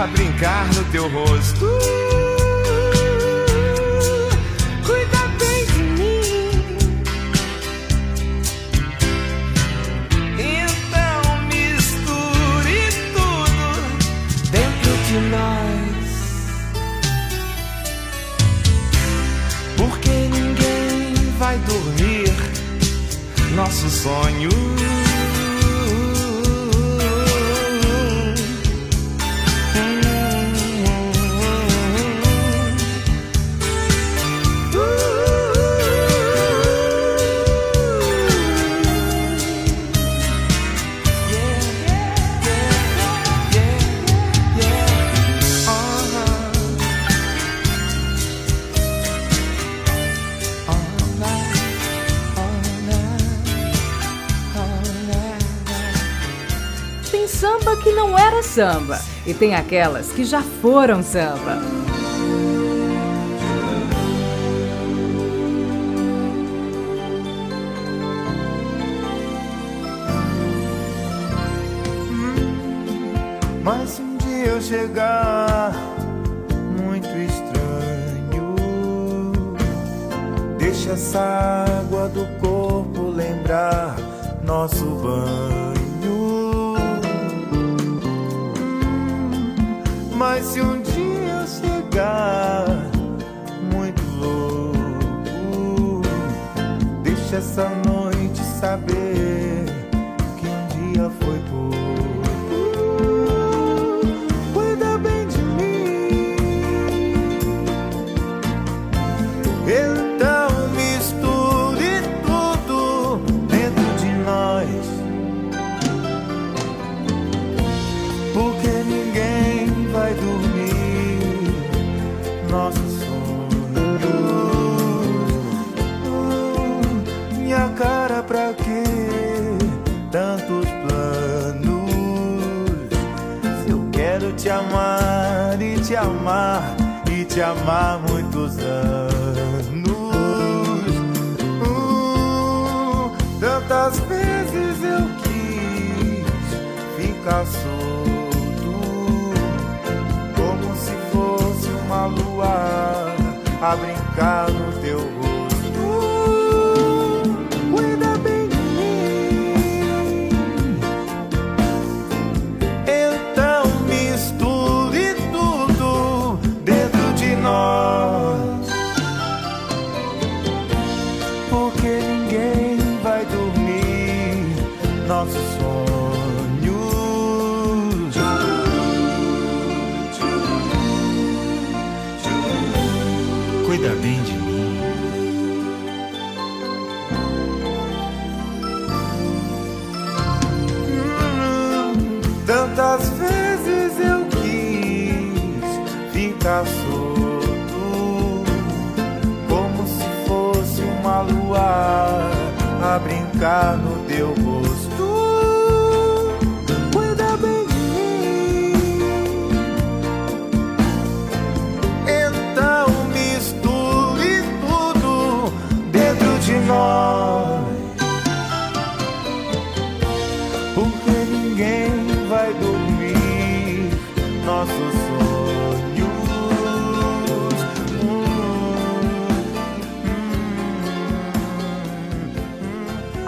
a 0.01 0.07
brincar 0.07 0.67
no 0.73 0.83
teu 0.85 1.09
rosto. 1.09 1.67
Cuida 4.85 5.27
bem 5.39 5.65
de 5.65 5.83
mim. 5.99 6.21
Então 10.37 11.41
misture 11.47 12.91
tudo 13.13 14.51
dentro 14.51 14.91
de 15.07 15.17
nós. 15.29 15.83
porque 19.77 20.09
ninguém 20.09 21.13
vai 21.37 21.57
dormir 21.59 22.12
nossos 23.53 23.93
sonhos. 23.93 25.12
samba 58.53 59.01
e 59.25 59.33
tem 59.33 59.55
aquelas 59.55 60.11
que 60.11 60.23
já 60.23 60.41
foram 60.41 61.01
samba. 61.01 61.82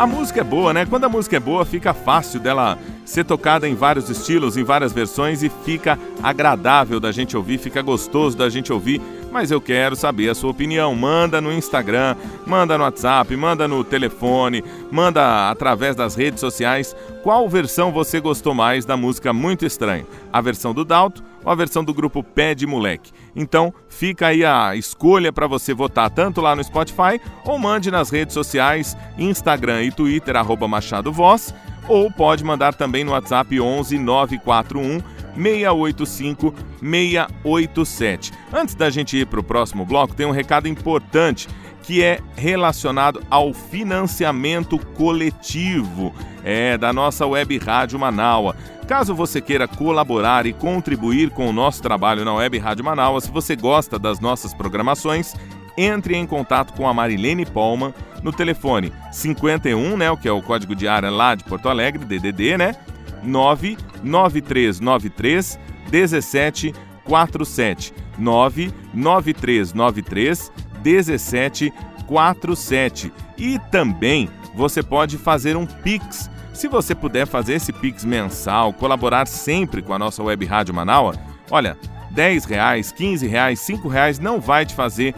A 0.06 0.08
música 0.08 0.42
é 0.42 0.44
boa, 0.44 0.72
né? 0.72 0.86
Quando 0.86 1.06
a 1.06 1.10
música 1.10 1.38
é 1.38 1.40
boa, 1.40 1.66
fica 1.66 1.92
fácil 1.92 2.40
dela 2.40 2.78
ser 3.04 3.24
tocada 3.24 3.68
em 3.68 3.74
vários 3.74 4.08
estilos, 4.08 4.56
em 4.56 4.64
várias 4.64 4.94
versões 4.94 5.42
e 5.42 5.50
fica 5.50 5.98
agradável 6.22 7.00
da 7.00 7.12
gente 7.12 7.36
ouvir, 7.36 7.58
fica 7.58 7.82
gostoso 7.82 8.38
da 8.38 8.48
gente 8.48 8.72
ouvir 8.72 9.02
mas 9.36 9.52
eu 9.52 9.60
quero 9.60 9.98
saber 9.98 10.30
a 10.30 10.34
sua 10.34 10.52
opinião. 10.52 10.96
Manda 10.96 11.42
no 11.42 11.52
Instagram, 11.52 12.16
manda 12.48 12.78
no 12.78 12.86
WhatsApp, 12.86 13.36
manda 13.36 13.68
no 13.68 13.84
telefone, 13.84 14.64
manda 14.90 15.50
através 15.50 15.94
das 15.94 16.16
redes 16.16 16.40
sociais 16.40 16.96
qual 17.22 17.50
versão 17.50 17.92
você 17.92 18.22
gostou 18.22 18.54
mais 18.54 18.86
da 18.86 18.96
música 18.96 19.34
Muito 19.34 19.66
Estranho. 19.66 20.08
A 20.32 20.40
versão 20.40 20.74
do 20.74 20.86
Dalto 20.86 21.22
ou 21.44 21.52
a 21.52 21.56
versão 21.56 21.84
do 21.84 21.94
grupo 21.94 22.24
Pé 22.24 22.56
de 22.56 22.66
Moleque. 22.66 23.12
Então, 23.36 23.74
fica 23.90 24.28
aí 24.28 24.46
a 24.46 24.74
escolha 24.74 25.34
para 25.34 25.48
você 25.48 25.74
votar 25.74 26.10
tanto 26.10 26.40
lá 26.40 26.56
no 26.56 26.64
Spotify 26.64 27.20
ou 27.44 27.60
mande 27.60 27.92
nas 27.92 28.10
redes 28.10 28.34
sociais, 28.34 28.96
Instagram 29.18 29.84
e 29.84 29.92
Twitter, 29.92 30.38
arroba 30.38 30.66
Machado 30.66 31.12
Voz, 31.12 31.54
ou 31.90 32.10
pode 32.10 32.42
mandar 32.42 32.74
também 32.74 33.04
no 33.04 33.12
WhatsApp 33.12 33.60
11 33.60 34.00
941 34.00 35.15
685 35.36 36.54
687. 36.82 38.32
Antes 38.54 38.76
da 38.76 38.90
gente 38.90 39.18
ir 39.18 39.28
para 39.28 39.40
o 39.40 39.44
próximo 39.44 39.86
bloco, 39.86 40.16
tem 40.16 40.26
um 40.26 40.32
recado 40.32 40.68
importante 40.68 41.48
que 41.86 42.02
é 42.02 42.20
relacionado 42.36 43.22
ao 43.30 43.54
financiamento 43.54 44.80
coletivo 44.80 46.14
é, 46.44 46.78
da 46.78 46.92
nossa 46.92 47.28
web 47.28 47.58
rádio 47.60 48.00
Manaua. 48.00 48.56
Caso 48.88 49.14
você 49.14 49.40
queira 49.40 49.68
colaborar 49.68 50.48
e 50.48 50.54
contribuir 50.54 51.30
com 51.30 51.48
o 51.48 51.54
nosso 51.54 51.82
trabalho 51.84 52.26
na 52.26 52.34
web 52.34 52.58
rádio 52.58 52.84
Manaua, 52.84 53.22
se 53.22 53.32
você 53.32 53.56
gosta 53.56 54.00
das 54.00 54.20
nossas 54.20 54.54
programações, 54.54 55.36
entre 55.78 56.16
em 56.16 56.26
contato 56.26 56.74
com 56.74 56.88
a 56.88 56.94
Marilene 56.94 57.46
Polman 57.46 57.94
no 58.24 58.32
telefone 58.32 58.92
51, 59.12 59.98
né, 59.98 60.10
o 60.10 60.18
que 60.18 60.28
é 60.28 60.32
o 60.32 60.42
código 60.42 60.76
de 60.76 60.88
área 60.88 61.12
lá 61.12 61.36
de 61.36 61.44
Porto 61.44 61.70
Alegre, 61.70 62.06
DDD, 62.06 62.58
né? 62.58 62.76
99393 63.26 65.60
1747 65.92 67.94
99393 68.18 70.52
1747 70.84 73.14
e 73.38 73.60
também 73.72 74.30
você 74.54 74.82
pode 74.82 75.18
fazer 75.18 75.58
um 75.58 75.66
Pix. 75.66 76.30
Se 76.54 76.68
você 76.68 76.96
puder 76.96 77.28
fazer 77.28 77.56
esse 77.56 77.74
Pix 77.74 78.06
mensal, 78.06 78.72
colaborar 78.72 79.28
sempre 79.28 79.82
com 79.82 79.94
a 79.94 80.00
nossa 80.00 80.24
web 80.24 80.46
rádio 80.46 80.74
Manaua, 80.74 81.16
olha, 81.52 81.78
10 82.12 82.46
reais, 82.46 82.94
15 82.94 83.28
reais, 83.28 83.60
5 83.60 83.90
reais 83.90 84.20
não 84.20 84.40
vai 84.40 84.66
te 84.66 84.74
fazer 84.74 85.14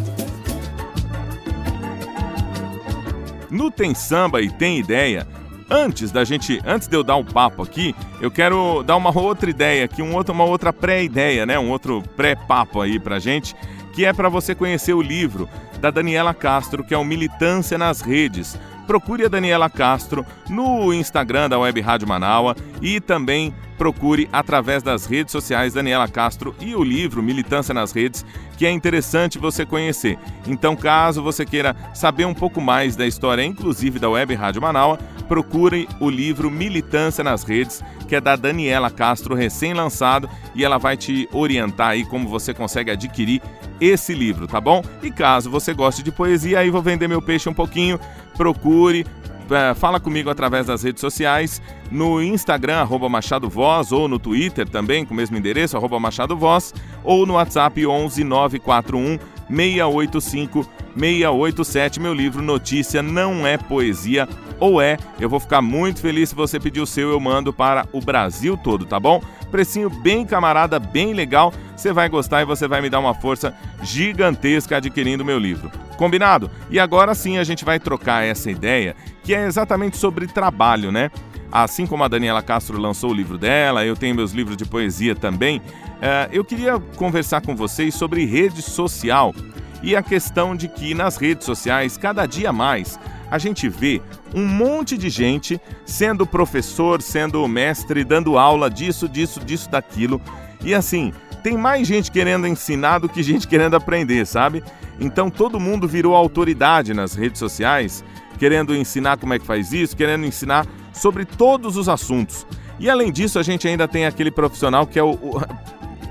No 3.51 3.69
Tem 3.69 3.93
Samba 3.93 4.41
e 4.41 4.49
Tem 4.49 4.79
Ideia, 4.79 5.27
antes 5.69 6.10
da 6.10 6.23
gente, 6.23 6.60
antes 6.65 6.88
de 6.88 6.95
eu 6.95 7.03
dar 7.03 7.17
um 7.17 7.23
papo 7.23 7.62
aqui, 7.62 7.93
eu 8.19 8.32
quero 8.32 8.82
dar 8.82 8.95
uma 8.95 9.15
outra 9.15 9.47
ideia 9.47 9.86
aqui, 9.86 10.01
um 10.01 10.15
outro, 10.15 10.34
uma 10.34 10.45
outra 10.45 10.73
pré-ideia, 10.73 11.45
né? 11.45 11.60
Um 11.60 11.69
outro 11.69 12.01
pré-papo 12.15 12.82
aí 12.82 12.99
pra 12.99 13.19
gente, 13.19 13.55
que 13.99 14.05
é 14.05 14.13
para 14.13 14.29
você 14.29 14.55
conhecer 14.55 14.93
o 14.93 15.01
livro 15.01 15.49
da 15.81 15.91
Daniela 15.91 16.33
Castro, 16.33 16.85
que 16.85 16.93
é 16.93 16.97
o 16.97 17.03
Militância 17.03 17.77
nas 17.77 17.99
Redes. 17.99 18.57
Procure 18.88 19.25
a 19.25 19.27
Daniela 19.27 19.69
Castro 19.69 20.25
no 20.49 20.93
Instagram 20.93 21.49
da 21.49 21.59
Web 21.59 21.81
Rádio 21.81 22.07
Manaua 22.07 22.55
e 22.81 23.01
também 23.01 23.53
procure 23.77 24.29
através 24.31 24.81
das 24.81 25.05
redes 25.05 25.33
sociais 25.33 25.73
Daniela 25.73 26.07
Castro 26.07 26.55
e 26.62 26.73
o 26.75 26.81
livro 26.81 27.21
Militância 27.21 27.73
nas 27.73 27.91
Redes, 27.91 28.25
que 28.57 28.65
é 28.65 28.71
interessante 28.71 29.38
você 29.38 29.65
conhecer. 29.65 30.17
Então, 30.47 30.77
caso 30.77 31.21
você 31.21 31.45
queira 31.45 31.75
saber 31.93 32.23
um 32.23 32.33
pouco 32.33 32.62
mais 32.62 32.95
da 32.95 33.05
história, 33.05 33.43
inclusive 33.43 33.99
da 33.99 34.09
Web 34.09 34.33
Rádio 34.33 34.62
Manaua, 34.62 34.97
procure 35.29 35.87
o 35.99 36.09
livro 36.09 36.49
Militância 36.49 37.23
nas 37.23 37.43
Redes, 37.43 37.83
que 38.07 38.15
é 38.15 38.19
da 38.19 38.35
Daniela 38.35 38.89
Castro, 38.89 39.35
recém-lançado, 39.35 40.27
e 40.55 40.65
ela 40.65 40.79
vai 40.79 40.97
te 40.97 41.29
orientar 41.31 41.89
aí 41.89 42.03
como 42.03 42.27
você 42.27 42.51
consegue 42.51 42.89
adquirir 42.89 43.39
esse 43.79 44.13
livro, 44.15 44.47
tá 44.47 44.59
bom? 44.59 44.83
E 45.03 45.11
caso 45.11 45.49
você 45.49 45.71
goste 45.71 46.01
de 46.01 46.11
poesia, 46.11 46.59
aí 46.59 46.71
vou 46.71 46.81
vender 46.81 47.07
meu 47.07 47.21
peixe 47.21 47.47
um 47.47 47.53
pouquinho, 47.53 47.99
procure, 48.35 49.05
é, 49.51 49.75
fala 49.75 49.99
comigo 49.99 50.31
através 50.31 50.65
das 50.65 50.81
redes 50.81 50.99
sociais, 50.99 51.61
no 51.91 52.21
Instagram, 52.21 52.77
arroba 52.77 53.07
Machado 53.07 53.47
Voz, 53.47 53.91
ou 53.91 54.07
no 54.07 54.17
Twitter 54.17 54.67
também, 54.67 55.05
com 55.05 55.13
o 55.13 55.17
mesmo 55.17 55.37
endereço, 55.37 55.77
arroba 55.77 55.99
Machado 55.99 56.35
Voz, 56.35 56.73
ou 57.03 57.27
no 57.27 57.35
WhatsApp 57.35 57.85
11 57.85 58.23
941 58.23 59.19
685 59.47 60.78
687. 60.97 61.99
Meu 61.99 62.13
livro 62.13 62.41
Notícia 62.41 63.02
Não 63.02 63.45
é 63.45 63.58
Poesia, 63.58 64.28
ou 64.60 64.82
é. 64.82 64.97
Eu 65.19 65.30
vou 65.30 65.39
ficar 65.39 65.62
muito 65.62 66.02
feliz 66.02 66.30
se 66.30 66.36
você 66.36 66.60
pedir 66.60 66.82
o 66.82 66.86
seu, 66.86 67.12
eu 67.12 67.19
mando 67.19 67.54
para 67.54 67.88
o 67.91 68.02
Brasil 68.02 68.58
todo, 68.58 68.86
tá 68.86 68.99
bom? 68.99 69.21
Precinho 69.52 69.89
bem 69.89 70.25
camarada, 70.25 70.80
bem 70.80 71.13
legal. 71.13 71.54
Você 71.75 71.91
vai 71.91 72.10
gostar 72.10 72.41
e 72.41 72.45
você 72.45 72.67
vai 72.67 72.82
me 72.82 72.89
dar 72.89 72.99
uma 72.99 73.13
força 73.13 73.54
gigantesca 73.82 74.78
adquirindo 74.78 75.25
meu 75.25 75.39
livro. 75.39 75.71
Combinado? 75.97 76.52
E 76.69 76.80
agora 76.80 77.15
sim 77.15 77.38
a 77.38 77.43
gente 77.43 77.65
vai 77.65 77.80
trocar 77.80 78.23
essa 78.23 78.52
ideia, 78.52 78.95
que 79.23 79.34
é 79.34 79.45
exatamente 79.45 79.97
sobre 79.97 80.28
trabalho, 80.28 80.91
né? 80.91 81.10
Assim 81.52 81.88
como 81.88 82.04
a 82.04 82.08
Daniela 82.08 82.43
Castro 82.43 82.80
lançou 82.80 83.10
o 83.10 83.13
livro 83.13 83.38
dela, 83.38 83.84
eu 83.84 83.95
tenho 83.95 84.15
meus 84.15 84.32
livros 84.32 84.56
de 84.56 84.65
poesia 84.65 85.15
também. 85.15 85.62
É, 86.02 86.30
eu 86.32 86.45
queria 86.45 86.80
conversar 86.95 87.41
com 87.41 87.56
vocês 87.56 87.95
sobre 87.95 88.23
rede 88.23 88.62
social 88.62 89.34
e 89.81 89.95
a 89.95 90.03
questão 90.03 90.55
de 90.55 90.67
que 90.67 90.93
nas 90.93 91.17
redes 91.17 91.45
sociais, 91.45 91.97
cada 91.97 92.25
dia 92.25 92.51
mais, 92.51 92.99
a 93.29 93.37
gente 93.37 93.69
vê 93.69 94.01
um 94.33 94.45
monte 94.45 94.97
de 94.97 95.09
gente 95.09 95.59
sendo 95.85 96.25
professor, 96.25 97.01
sendo 97.01 97.47
mestre, 97.47 98.03
dando 98.03 98.37
aula 98.37 98.69
disso, 98.69 99.07
disso, 99.07 99.39
disso, 99.39 99.69
daquilo. 99.69 100.21
E 100.63 100.73
assim, 100.73 101.13
tem 101.43 101.57
mais 101.57 101.87
gente 101.87 102.11
querendo 102.11 102.47
ensinar 102.47 102.99
do 102.99 103.09
que 103.09 103.23
gente 103.23 103.47
querendo 103.47 103.75
aprender, 103.75 104.25
sabe? 104.25 104.63
Então 104.99 105.29
todo 105.29 105.59
mundo 105.59 105.87
virou 105.87 106.15
autoridade 106.15 106.93
nas 106.93 107.13
redes 107.13 107.39
sociais, 107.39 108.03
querendo 108.37 108.75
ensinar 108.75 109.17
como 109.17 109.33
é 109.33 109.39
que 109.39 109.45
faz 109.45 109.71
isso, 109.71 109.95
querendo 109.95 110.25
ensinar 110.25 110.65
sobre 110.93 111.23
todos 111.23 111.77
os 111.77 111.87
assuntos. 111.87 112.45
E 112.79 112.89
além 112.89 113.11
disso, 113.11 113.39
a 113.39 113.43
gente 113.43 113.67
ainda 113.67 113.87
tem 113.87 114.05
aquele 114.05 114.31
profissional 114.31 114.87
que 114.87 114.97
é 114.97 115.03
o, 115.03 115.11
o 115.11 115.41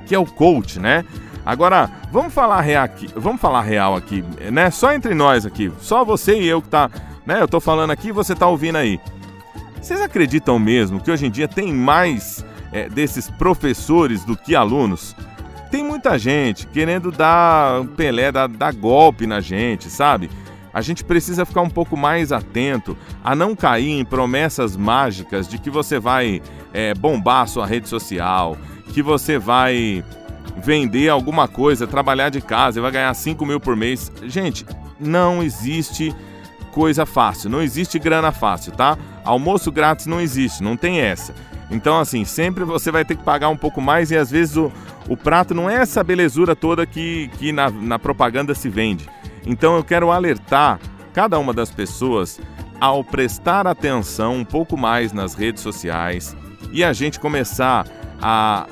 que 0.07 0.15
é 0.15 0.19
o 0.19 0.25
coach, 0.25 0.79
né? 0.79 1.05
Agora, 1.45 1.91
vamos 2.13 2.33
falar 2.33 2.61
real 2.61 2.85
aqui, 2.85 3.09
vamos 3.17 3.41
falar 3.41 3.63
real 3.63 3.97
aqui, 3.97 4.25
né? 4.53 4.71
Só 4.71 4.93
entre 4.93 5.15
nós 5.15 5.47
aqui, 5.47 5.73
só 5.81 6.05
você 6.05 6.41
e 6.41 6.47
eu 6.47 6.61
que 6.61 6.69
tá, 6.69 6.91
né? 7.25 7.41
Eu 7.41 7.49
tô 7.49 7.61
falando 7.61 7.91
aqui, 7.91 8.13
você 8.13 8.35
tá 8.35 8.47
ouvindo 8.47 8.77
aí. 8.77 9.01
Vocês 9.81 10.01
acreditam 10.01 10.59
mesmo 10.59 11.01
que 11.01 11.11
hoje 11.11 11.27
em 11.27 11.31
dia 11.31 11.49
tem 11.49 11.73
mais 11.73 12.45
é, 12.73 12.89
desses 12.89 13.31
professores 13.31 14.25
do 14.25 14.37
que 14.37 14.55
alunos? 14.55 15.15
Tem 15.71 15.85
muita 15.85 16.19
gente 16.19 16.67
querendo 16.67 17.11
dar 17.13 17.85
Pelé, 17.97 18.33
dar, 18.33 18.49
dar 18.49 18.73
golpe 18.73 19.27
na 19.27 19.41
gente, 19.41 19.91
sabe? 19.91 20.31
A 20.73 20.81
gente 20.81 21.05
precisa 21.05 21.45
ficar 21.45 21.63
um 21.63 21.71
pouco 21.71 21.97
mais 21.97 22.33
atento 22.33 22.97
a 23.23 23.35
não 23.35 23.57
cair 23.57 23.91
em 23.99 24.05
promessas 24.05 24.77
mágicas 24.77 25.49
de 25.49 25.59
que 25.59 25.71
você 25.71 25.99
vai 25.99 26.43
é, 26.73 26.95
bombar 26.95 27.43
a 27.43 27.47
sua 27.47 27.67
rede 27.67 27.89
social, 27.89 28.57
que 28.93 29.03
você 29.03 29.39
vai 29.39 30.05
vender 30.63 31.09
alguma 31.09 31.47
coisa, 31.49 31.87
trabalhar 31.87 32.29
de 32.29 32.41
casa 32.41 32.79
e 32.79 32.83
vai 32.83 32.91
ganhar 32.91 33.15
5 33.15 33.45
mil 33.47 33.61
por 33.61 33.77
mês. 33.77 34.11
Gente, 34.25 34.67
não 34.99 35.43
existe 35.43 36.15
coisa 36.73 37.07
fácil, 37.07 37.51
não 37.51 37.63
existe 37.63 37.99
grana 37.99 38.33
fácil, 38.33 38.73
tá? 38.73 38.97
Almoço 39.25 39.73
grátis 39.73 40.07
não 40.07 40.21
existe, 40.21 40.63
não 40.63 40.77
tem 40.77 41.01
essa. 41.01 41.35
Então, 41.71 41.99
assim, 41.99 42.25
sempre 42.25 42.65
você 42.65 42.91
vai 42.91 43.05
ter 43.05 43.17
que 43.17 43.23
pagar 43.23 43.49
um 43.49 43.57
pouco 43.57 43.81
mais 43.81 44.11
e 44.11 44.17
às 44.17 44.31
vezes 44.31 44.57
o, 44.57 44.73
o 45.09 45.17
prato 45.17 45.55
não 45.55 45.69
é 45.69 45.77
essa 45.77 46.03
belezura 46.03 46.57
toda 46.57 46.87
que, 46.87 47.31
que 47.39 47.53
na, 47.53 47.71
na 47.71 47.99
propaganda 47.99 48.55
se 48.55 48.69
vende. 48.69 49.09
Então, 49.47 49.77
eu 49.77 49.85
quero 49.85 50.11
alertar 50.11 50.79
cada 51.13 51.39
uma 51.39 51.53
das 51.53 51.71
pessoas 51.71 52.41
ao 52.81 53.03
prestar 53.03 53.67
atenção 53.67 54.37
um 54.37 54.45
pouco 54.45 54.77
mais 54.77 55.13
nas 55.13 55.35
redes 55.35 55.63
sociais 55.63 56.37
e 56.73 56.85
a 56.85 56.93
gente 56.93 57.19
começar 57.19 57.87
a 58.21 58.67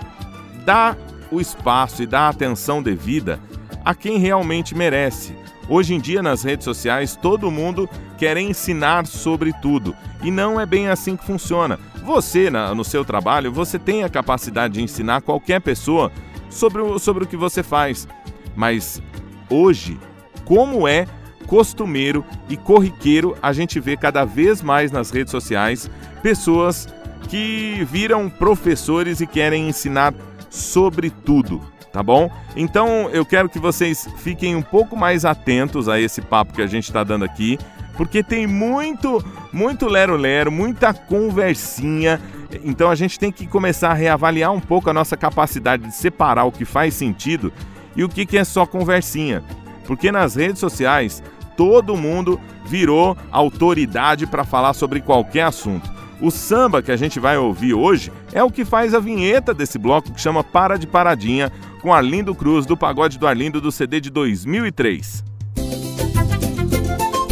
dar 0.64 0.96
o 1.30 1.40
espaço 1.40 2.02
e 2.02 2.08
a 2.14 2.28
atenção 2.28 2.82
devida 2.82 3.40
a 3.84 3.94
quem 3.94 4.18
realmente 4.18 4.74
merece. 4.74 5.34
Hoje 5.68 5.94
em 5.94 6.00
dia, 6.00 6.22
nas 6.22 6.42
redes 6.42 6.64
sociais, 6.64 7.16
todo 7.16 7.50
mundo 7.50 7.88
quer 8.18 8.36
ensinar 8.36 9.06
sobre 9.06 9.52
tudo 9.60 9.96
e 10.22 10.30
não 10.30 10.60
é 10.60 10.66
bem 10.66 10.88
assim 10.88 11.16
que 11.16 11.24
funciona. 11.24 11.78
Você, 12.04 12.50
na, 12.50 12.74
no 12.74 12.84
seu 12.84 13.04
trabalho, 13.04 13.52
você 13.52 13.78
tem 13.78 14.04
a 14.04 14.08
capacidade 14.08 14.74
de 14.74 14.82
ensinar 14.82 15.22
qualquer 15.22 15.60
pessoa 15.60 16.12
sobre 16.48 16.80
o, 16.80 16.98
sobre 16.98 17.24
o 17.24 17.26
que 17.26 17.36
você 17.36 17.62
faz. 17.62 18.06
Mas 18.54 19.02
hoje, 19.50 19.98
como 20.44 20.86
é 20.86 21.06
costumeiro 21.46 22.24
e 22.48 22.56
corriqueiro 22.56 23.36
a 23.40 23.52
gente 23.52 23.78
vê 23.78 23.96
cada 23.96 24.24
vez 24.24 24.62
mais 24.62 24.90
nas 24.90 25.10
redes 25.10 25.30
sociais 25.30 25.88
pessoas 26.22 26.88
que 27.28 27.86
viram 27.90 28.28
professores 28.28 29.20
e 29.20 29.26
querem 29.26 29.68
ensinar 29.68 30.12
sobre 30.56 31.10
tudo, 31.10 31.60
tá 31.92 32.02
bom? 32.02 32.30
Então 32.56 33.08
eu 33.10 33.24
quero 33.24 33.48
que 33.48 33.58
vocês 33.58 34.08
fiquem 34.18 34.56
um 34.56 34.62
pouco 34.62 34.96
mais 34.96 35.24
atentos 35.24 35.88
a 35.88 36.00
esse 36.00 36.20
papo 36.20 36.52
que 36.52 36.62
a 36.62 36.66
gente 36.66 36.84
está 36.84 37.04
dando 37.04 37.24
aqui, 37.24 37.58
porque 37.96 38.22
tem 38.22 38.46
muito, 38.46 39.24
muito 39.52 39.86
lero-lero, 39.86 40.50
muita 40.50 40.92
conversinha. 40.92 42.20
Então 42.64 42.90
a 42.90 42.94
gente 42.94 43.18
tem 43.18 43.32
que 43.32 43.46
começar 43.46 43.90
a 43.90 43.94
reavaliar 43.94 44.52
um 44.52 44.60
pouco 44.60 44.90
a 44.90 44.92
nossa 44.94 45.16
capacidade 45.16 45.84
de 45.84 45.94
separar 45.94 46.44
o 46.44 46.52
que 46.52 46.64
faz 46.64 46.94
sentido 46.94 47.52
e 47.94 48.04
o 48.04 48.08
que, 48.08 48.26
que 48.26 48.38
é 48.38 48.44
só 48.44 48.66
conversinha. 48.66 49.42
Porque 49.86 50.12
nas 50.12 50.34
redes 50.34 50.58
sociais 50.58 51.22
todo 51.56 51.96
mundo 51.96 52.38
virou 52.66 53.16
autoridade 53.30 54.26
para 54.26 54.44
falar 54.44 54.74
sobre 54.74 55.00
qualquer 55.00 55.42
assunto. 55.42 55.90
O 56.20 56.30
samba 56.30 56.80
que 56.82 56.90
a 56.90 56.96
gente 56.96 57.20
vai 57.20 57.36
ouvir 57.36 57.74
hoje 57.74 58.10
é 58.32 58.42
o 58.42 58.50
que 58.50 58.64
faz 58.64 58.94
a 58.94 58.98
vinheta 58.98 59.52
desse 59.52 59.78
bloco 59.78 60.12
que 60.12 60.20
chama 60.20 60.42
Para 60.42 60.78
de 60.78 60.86
Paradinha, 60.86 61.52
com 61.82 61.92
Arlindo 61.92 62.34
Cruz, 62.34 62.64
do 62.64 62.76
Pagode 62.76 63.18
do 63.18 63.26
Arlindo, 63.26 63.60
do 63.60 63.70
CD 63.70 64.00
de 64.00 64.10
2003. 64.10 65.22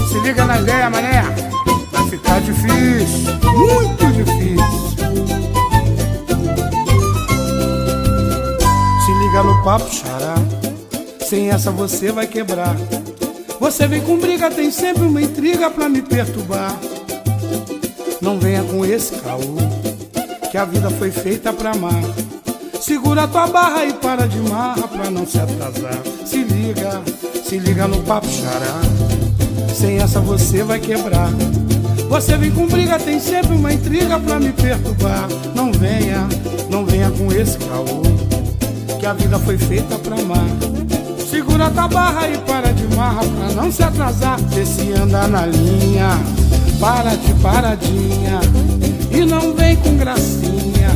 Se 0.08 0.20
liga 0.20 0.44
na 0.44 0.60
ideia, 0.60 0.90
mané. 0.90 1.22
Vai 1.90 2.08
ficar 2.08 2.40
difícil, 2.40 3.32
muito 3.56 4.06
difícil. 4.12 4.94
Se 9.04 9.12
liga 9.24 9.42
no 9.42 9.64
papo, 9.64 9.90
xará. 9.90 10.34
Sem 11.20 11.48
essa 11.48 11.70
você 11.70 12.12
vai 12.12 12.26
quebrar. 12.26 12.76
Você 13.58 13.88
vem 13.88 14.02
com 14.02 14.18
briga, 14.18 14.50
tem 14.50 14.70
sempre 14.70 15.04
uma 15.04 15.22
intriga 15.22 15.70
pra 15.70 15.88
me 15.88 16.02
perturbar. 16.02 16.78
Não 18.24 18.38
venha 18.38 18.62
com 18.64 18.82
esse 18.86 19.16
caô, 19.16 19.58
que 20.50 20.56
a 20.56 20.64
vida 20.64 20.88
foi 20.88 21.10
feita 21.10 21.52
pra 21.52 21.72
amar. 21.72 22.02
Segura 22.80 23.28
tua 23.28 23.46
barra 23.48 23.84
e 23.84 23.92
para 23.92 24.26
de 24.26 24.40
marra 24.48 24.88
pra 24.88 25.10
não 25.10 25.26
se 25.26 25.38
atrasar. 25.38 26.00
Se 26.24 26.42
liga, 26.42 27.02
se 27.46 27.58
liga 27.58 27.86
no 27.86 27.98
papo 28.04 28.26
xará. 28.26 28.80
Sem 29.74 29.98
essa 29.98 30.20
você 30.20 30.62
vai 30.62 30.80
quebrar. 30.80 31.28
Você 32.08 32.38
vem 32.38 32.50
com 32.50 32.66
briga, 32.66 32.98
tem 32.98 33.20
sempre 33.20 33.54
uma 33.54 33.70
intriga 33.70 34.18
pra 34.18 34.40
me 34.40 34.52
perturbar. 34.52 35.28
Não 35.54 35.70
venha, 35.70 36.26
não 36.70 36.86
venha 36.86 37.10
com 37.10 37.30
esse 37.30 37.58
caô, 37.58 38.00
que 38.98 39.04
a 39.04 39.12
vida 39.12 39.38
foi 39.38 39.58
feita 39.58 39.98
pra 39.98 40.16
amar. 40.16 40.48
Segura 41.30 41.68
tua 41.68 41.88
barra 41.88 42.26
e 42.30 42.38
para 42.38 42.72
de 42.72 42.86
marra 42.96 43.20
pra 43.20 43.54
não 43.54 43.70
se 43.70 43.82
atrasar. 43.82 44.40
Vê 44.48 44.64
se 44.64 44.92
anda 44.92 45.28
na 45.28 45.44
linha, 45.44 46.18
para 46.80 47.14
de 47.16 47.34
paradinha 47.34 48.40
e 49.10 49.24
não 49.24 49.54
vem 49.54 49.76
com 49.76 49.96
gracinha. 49.96 50.90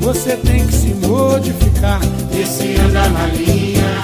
Você 0.00 0.36
tem 0.36 0.66
que 0.66 0.72
se 0.72 0.94
modificar. 1.06 2.00
Vê 2.32 2.46
se 2.46 2.76
anda 2.80 3.08
na 3.08 3.26
linha, 3.26 4.02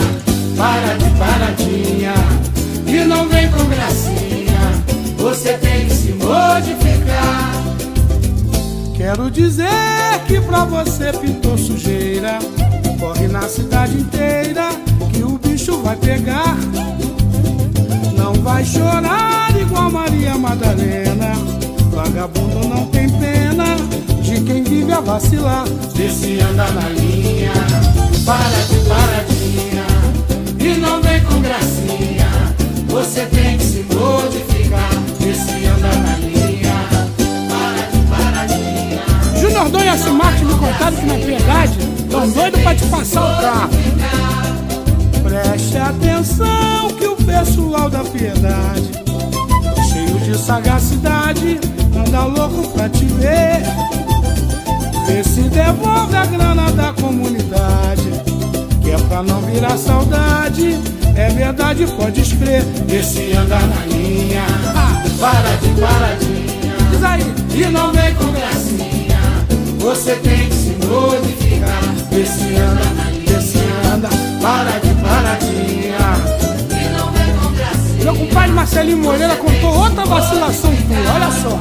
para 0.56 0.94
de 0.96 1.10
paradinha 1.18 2.14
e 2.86 3.04
não 3.04 3.28
vem 3.28 3.50
com 3.50 3.64
gracinha. 3.64 4.16
Você 5.18 5.54
tem 5.54 5.86
que 5.86 5.94
se 5.94 6.12
modificar. 6.12 7.52
Quero 8.96 9.30
dizer 9.30 9.66
que 10.26 10.40
pra 10.40 10.64
você 10.64 11.12
pintou 11.12 11.56
sujeira. 11.56 12.38
Corre 13.00 13.28
na 13.28 13.42
cidade 13.42 13.98
inteira 13.98 14.70
que 15.12 15.22
o 15.22 15.38
bicho 15.38 15.82
vai 15.82 15.96
pegar. 15.96 16.56
Vai 18.42 18.64
chorar 18.64 19.54
igual 19.60 19.90
Maria 19.90 20.36
Madalena. 20.38 21.32
Vagabundo 21.90 22.68
não 22.68 22.86
tem 22.86 23.08
pena 23.08 23.76
de 24.22 24.40
quem 24.42 24.62
vive 24.62 24.92
a 24.92 25.00
vacilar. 25.00 25.64
Vê 25.94 26.08
se 26.10 26.40
anda 26.40 26.66
na 26.72 26.88
linha, 26.90 27.52
para 28.24 28.60
de 28.68 28.76
paradinha 28.88 29.86
e 30.58 30.78
não 30.78 31.00
vem 31.02 31.20
com 31.24 31.40
gracinha. 31.40 32.28
Você 32.88 33.26
tem 33.26 33.56
que 33.58 33.64
se 33.64 33.86
modificar. 33.92 34.90
Vê 35.20 35.34
se 35.34 35.66
anda 35.66 35.88
na 35.88 36.16
linha, 36.18 36.74
para 37.48 37.86
de 37.90 37.98
paradinha. 38.08 39.02
Júnior 39.40 39.68
Dom 39.70 39.80
e 39.80 39.88
a 39.88 39.98
Simarte 39.98 40.44
me 40.44 40.54
contaram 40.54 40.96
que 40.96 41.06
na 41.06 41.14
piedade 41.14 41.78
tão 42.10 42.28
doido 42.30 42.58
pra 42.62 42.74
te 42.74 42.84
passar 42.86 43.22
o 43.22 43.40
carro. 43.40 43.70
Preste 45.22 45.76
atenção 45.76 46.88
que 46.98 47.06
o 47.06 47.15
pessoal 47.26 47.90
da 47.90 48.04
piedade, 48.04 48.90
cheio 49.92 50.18
de 50.20 50.38
sagacidade, 50.38 51.60
anda 51.96 52.24
louco 52.24 52.68
pra 52.68 52.88
te 52.88 53.04
ver. 53.04 53.62
Vê 55.06 55.22
se 55.22 55.42
devolve 55.42 56.16
a 56.16 56.26
grana 56.26 56.70
da 56.72 56.92
comunidade, 56.92 58.10
que 58.82 58.90
é 58.90 58.98
pra 59.08 59.22
não 59.22 59.40
virar 59.42 59.76
saudade. 59.76 60.80
É 61.16 61.30
verdade, 61.30 61.86
pode 61.98 62.20
escrever. 62.20 62.62
Vê 62.86 63.02
se 63.02 63.32
anda 63.32 63.58
na 63.58 63.86
linha, 63.86 64.44
para 65.20 65.56
de 65.56 65.80
paradinha. 65.80 66.76
Diz 66.90 67.02
aí, 67.04 67.34
e 67.54 67.66
não 67.70 67.92
vem 67.92 68.14
com 68.14 68.32
gracinha. 68.32 69.20
Você 69.78 70.14
tem 70.16 70.48
que 70.48 70.54
se 70.54 70.76
modificar. 70.86 71.82
Vê 72.10 72.24
se 72.26 72.56
anda 72.56 72.84
na 72.96 73.10
linha, 73.10 73.26
vê 73.26 73.40
se 73.40 73.58
anda, 73.94 74.08
para 74.42 74.78
de 74.80 74.85
Meu 78.06 78.14
compadre 78.14 78.52
Marcelinho 78.52 78.98
Moreira 78.98 79.34
contou 79.34 79.78
outra 79.80 80.04
vacilação 80.04 80.70
tua, 80.70 81.12
olha 81.12 81.28
só. 81.42 81.58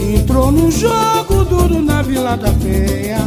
Entrou 0.00 0.52
num 0.52 0.70
jogo 0.70 1.44
duro 1.44 1.82
na 1.82 2.00
Vila 2.00 2.36
da 2.36 2.52
Penha. 2.52 3.26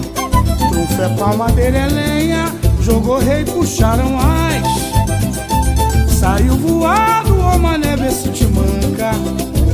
Trufé, 0.69 1.09
palmadeira, 1.17 1.77
é 1.77 1.87
lenha. 1.87 2.55
Jogou 2.81 3.19
rei, 3.19 3.43
puxaram 3.43 4.17
as. 4.17 6.09
Saiu 6.09 6.55
voado, 6.55 7.37
ô 7.37 7.59
mané, 7.59 7.97
vê 7.97 8.09
se 8.11 8.29
te 8.29 8.45
manca. 8.45 9.11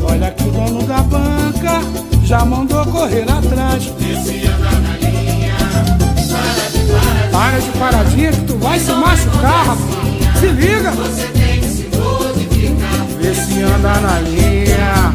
Olha 0.10 0.32
que 0.32 0.46
o 0.46 0.52
dono 0.52 0.82
da 0.82 1.04
banca 1.04 1.80
já 2.24 2.44
mandou 2.44 2.84
correr 2.88 3.30
atrás. 3.30 3.94
Anda 4.02 4.80
na 4.80 4.96
para 6.42 6.70
de 6.72 6.90
paradinha. 6.90 7.30
Para 7.32 7.60
de 7.60 7.70
paradinha 7.78 8.32
que 8.32 8.42
tu 8.46 8.58
vai 8.58 8.80
se 8.80 8.92
machucar, 8.94 9.68
rapaz. 9.68 10.40
Se 10.40 10.48
liga. 10.48 11.45
Se 13.46 13.62
anda 13.62 14.00
na 14.00 14.20
linha. 14.22 15.14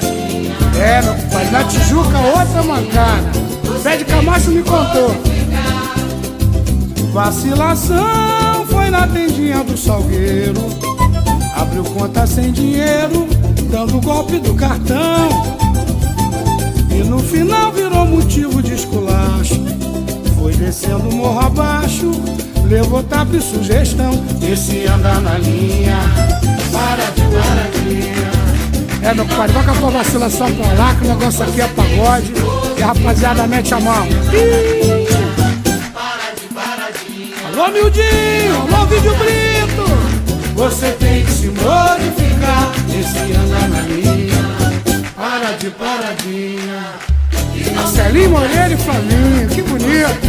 De. 0.00 0.78
É, 0.78 1.02
meu 1.02 1.14
pai, 1.30 1.50
na 1.50 1.64
Tijuca 1.64 2.18
outra 2.18 2.62
mancada. 2.62 3.44
Pede 3.82 4.04
Camacho 4.04 4.50
me 4.50 4.62
contou. 4.62 5.14
Vacilação 7.12 8.66
foi 8.68 8.90
na 8.90 9.06
tendinha 9.06 9.62
do 9.62 9.76
salgueiro. 9.76 10.60
Abriu 11.56 11.84
conta 11.84 12.26
sem 12.26 12.50
dinheiro, 12.50 13.28
dando 13.70 14.00
golpe 14.00 14.38
do 14.38 14.54
cartão. 14.54 15.28
E 16.90 17.04
no 17.04 17.18
final 17.18 17.72
virou 17.72 18.06
motivo 18.06 18.62
de 18.62 18.74
esculacho. 18.74 19.62
Foi 20.38 20.54
descendo 20.54 21.12
morro 21.12 21.46
abaixo, 21.46 22.10
levou 22.68 23.02
tapa 23.02 23.36
e 23.36 23.40
sugestão. 23.40 24.12
Esse 24.42 24.86
anda 24.86 25.20
na 25.20 25.38
linha, 25.38 25.98
de. 26.40 26.43
É, 29.02 29.12
meu 29.12 29.26
compadre, 29.26 29.52
vai 29.52 29.68
a 29.68 29.90
vacilação 29.90 30.50
pra 30.54 30.72
lá, 30.72 30.94
que 30.94 31.04
o 31.04 31.08
negócio 31.08 31.42
aqui 31.44 31.60
é 31.60 31.68
pagode. 31.68 32.32
E 32.78 32.82
a 32.82 32.86
rapaziada 32.86 33.46
mete 33.46 33.74
a 33.74 33.80
mão. 33.80 34.06
Ih! 34.06 35.04
Alô, 37.46 37.68
Mildinho! 37.70 38.62
Alô, 38.72 38.86
Vídeo 38.86 39.14
Brito! 39.14 39.84
Você 40.56 40.90
tem 40.92 41.24
que 41.24 41.30
se 41.30 41.46
modificar, 41.48 42.72
esse 42.88 43.32
andar 43.32 43.68
na 43.68 43.80
linha. 43.82 44.42
Para 45.14 45.52
de 45.58 45.70
paradinha. 45.70 46.82
Marcelinho 47.76 48.30
Moreira 48.30 48.72
e 48.72 48.76
Flavinho, 48.76 49.48
que 49.48 49.62
bonito! 49.62 50.23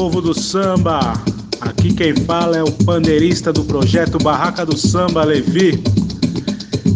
Povo 0.00 0.22
do 0.22 0.32
samba! 0.32 1.12
Aqui 1.60 1.92
quem 1.92 2.16
fala 2.16 2.56
é 2.56 2.62
o 2.62 2.72
pandeirista 2.72 3.52
do 3.52 3.62
projeto 3.64 4.16
Barraca 4.16 4.64
do 4.64 4.74
Samba, 4.74 5.24
Levi. 5.24 5.78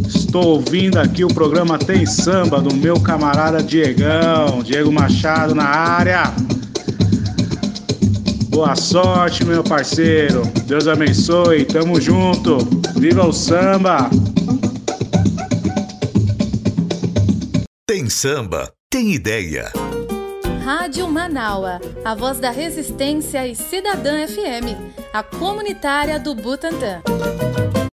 Estou 0.09 0.47
ouvindo 0.55 0.97
aqui 0.97 1.23
o 1.23 1.29
programa 1.29 1.79
Tem 1.79 2.07
Samba 2.07 2.63
do 2.63 2.75
meu 2.75 2.99
camarada 2.99 3.63
Diegão, 3.63 4.63
Diego 4.65 4.91
Machado 4.91 5.55
na 5.55 5.67
área. 5.67 6.33
Boa 8.49 8.75
sorte, 8.75 9.45
meu 9.45 9.63
parceiro. 9.63 10.41
Deus 10.67 10.89
abençoe. 10.89 11.67
Tamo 11.67 12.01
junto. 12.01 12.57
Viva 12.97 13.27
o 13.27 13.35
samba! 13.35 14.09
Tem 17.87 18.09
samba, 18.09 18.73
tem 18.91 19.13
ideia. 19.13 19.71
Rádio 20.65 21.07
Manaua, 21.07 21.79
a 22.03 22.15
voz 22.15 22.41
da 22.41 22.51
resistência 22.51 23.47
e 23.47 23.55
Cidadã 23.55 24.27
FM, 24.27 24.73
a 25.13 25.23
comunitária 25.23 26.19
do 26.19 26.35
Butantã. 26.35 27.03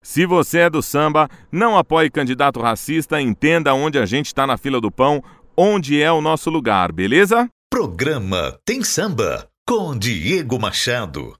Se 0.00 0.24
você 0.24 0.61
é 0.61 0.70
do 0.70 0.80
samba, 0.80 1.28
não 1.50 1.76
apoie 1.76 2.09
candidato 2.09 2.61
racista, 2.61 3.20
entenda 3.20 3.74
onde 3.74 3.98
a 3.98 4.06
gente 4.06 4.26
está 4.26 4.46
na 4.46 4.56
fila 4.56 4.80
do 4.80 4.88
pão, 4.88 5.20
onde 5.56 6.00
é 6.00 6.12
o 6.12 6.20
nosso 6.20 6.48
lugar, 6.48 6.92
beleza? 6.92 7.48
Programa 7.68 8.56
Tem 8.64 8.85
Samba 8.85 9.48
com 9.66 9.98
Diego 9.98 10.56
Machado. 10.56 11.35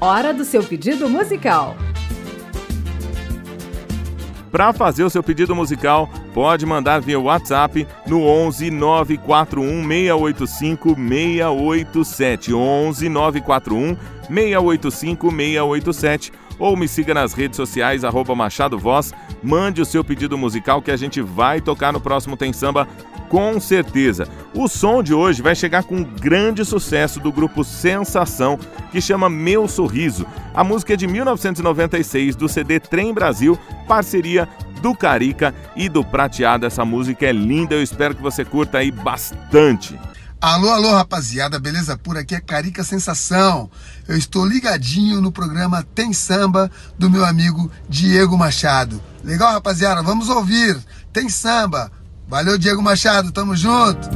Hora 0.00 0.34
do 0.34 0.44
seu 0.44 0.64
pedido 0.64 1.08
musical. 1.08 1.76
Para 4.52 4.70
fazer 4.74 5.02
o 5.02 5.08
seu 5.08 5.22
pedido 5.22 5.56
musical, 5.56 6.10
pode 6.34 6.66
mandar 6.66 7.00
via 7.00 7.18
WhatsApp 7.18 7.88
no 8.06 8.22
11 8.26 8.70
941 8.70 9.88
685 9.88 10.94
687. 10.94 12.52
11 12.52 13.08
941 13.08 13.96
685 14.28 15.30
687 15.30 16.32
ou 16.58 16.76
me 16.76 16.86
siga 16.86 17.14
nas 17.14 17.32
redes 17.32 17.56
sociais, 17.56 18.04
arroba 18.04 18.34
Machado 18.34 18.78
Voz. 18.78 19.12
Mande 19.42 19.80
o 19.80 19.86
seu 19.86 20.04
pedido 20.04 20.36
musical 20.36 20.82
que 20.82 20.90
a 20.90 20.96
gente 20.96 21.20
vai 21.20 21.60
tocar 21.60 21.92
no 21.92 22.00
próximo 22.00 22.36
Tem 22.36 22.52
Samba, 22.52 22.86
com 23.32 23.58
certeza. 23.58 24.28
O 24.54 24.68
som 24.68 25.02
de 25.02 25.14
hoje 25.14 25.40
vai 25.40 25.54
chegar 25.54 25.84
com 25.84 25.96
um 25.96 26.04
grande 26.04 26.66
sucesso 26.66 27.18
do 27.18 27.32
grupo 27.32 27.64
Sensação, 27.64 28.58
que 28.90 29.00
chama 29.00 29.30
Meu 29.30 29.66
Sorriso. 29.66 30.26
A 30.52 30.62
música 30.62 30.92
é 30.92 30.96
de 30.96 31.06
1996, 31.06 32.36
do 32.36 32.46
CD 32.46 32.78
Trem 32.78 33.14
Brasil, 33.14 33.58
parceria 33.88 34.46
do 34.82 34.94
Carica 34.94 35.54
e 35.74 35.88
do 35.88 36.04
Prateado. 36.04 36.66
Essa 36.66 36.84
música 36.84 37.24
é 37.24 37.32
linda, 37.32 37.74
eu 37.74 37.82
espero 37.82 38.14
que 38.14 38.20
você 38.20 38.44
curta 38.44 38.76
aí 38.76 38.90
bastante. 38.90 39.98
Alô, 40.38 40.68
alô, 40.68 40.90
rapaziada, 40.90 41.58
beleza 41.58 41.96
pura? 41.96 42.20
Aqui 42.20 42.34
é 42.34 42.40
Carica 42.40 42.84
Sensação. 42.84 43.70
Eu 44.06 44.18
estou 44.18 44.44
ligadinho 44.44 45.22
no 45.22 45.32
programa 45.32 45.82
Tem 45.94 46.12
Samba 46.12 46.70
do 46.98 47.08
meu 47.08 47.24
amigo 47.24 47.70
Diego 47.88 48.36
Machado. 48.36 49.02
Legal, 49.24 49.54
rapaziada? 49.54 50.02
Vamos 50.02 50.28
ouvir. 50.28 50.78
Tem 51.14 51.30
samba. 51.30 51.90
Valeu, 52.32 52.56
Diego 52.56 52.80
Machado, 52.80 53.30
tamo 53.30 53.54
junto. 53.54 54.08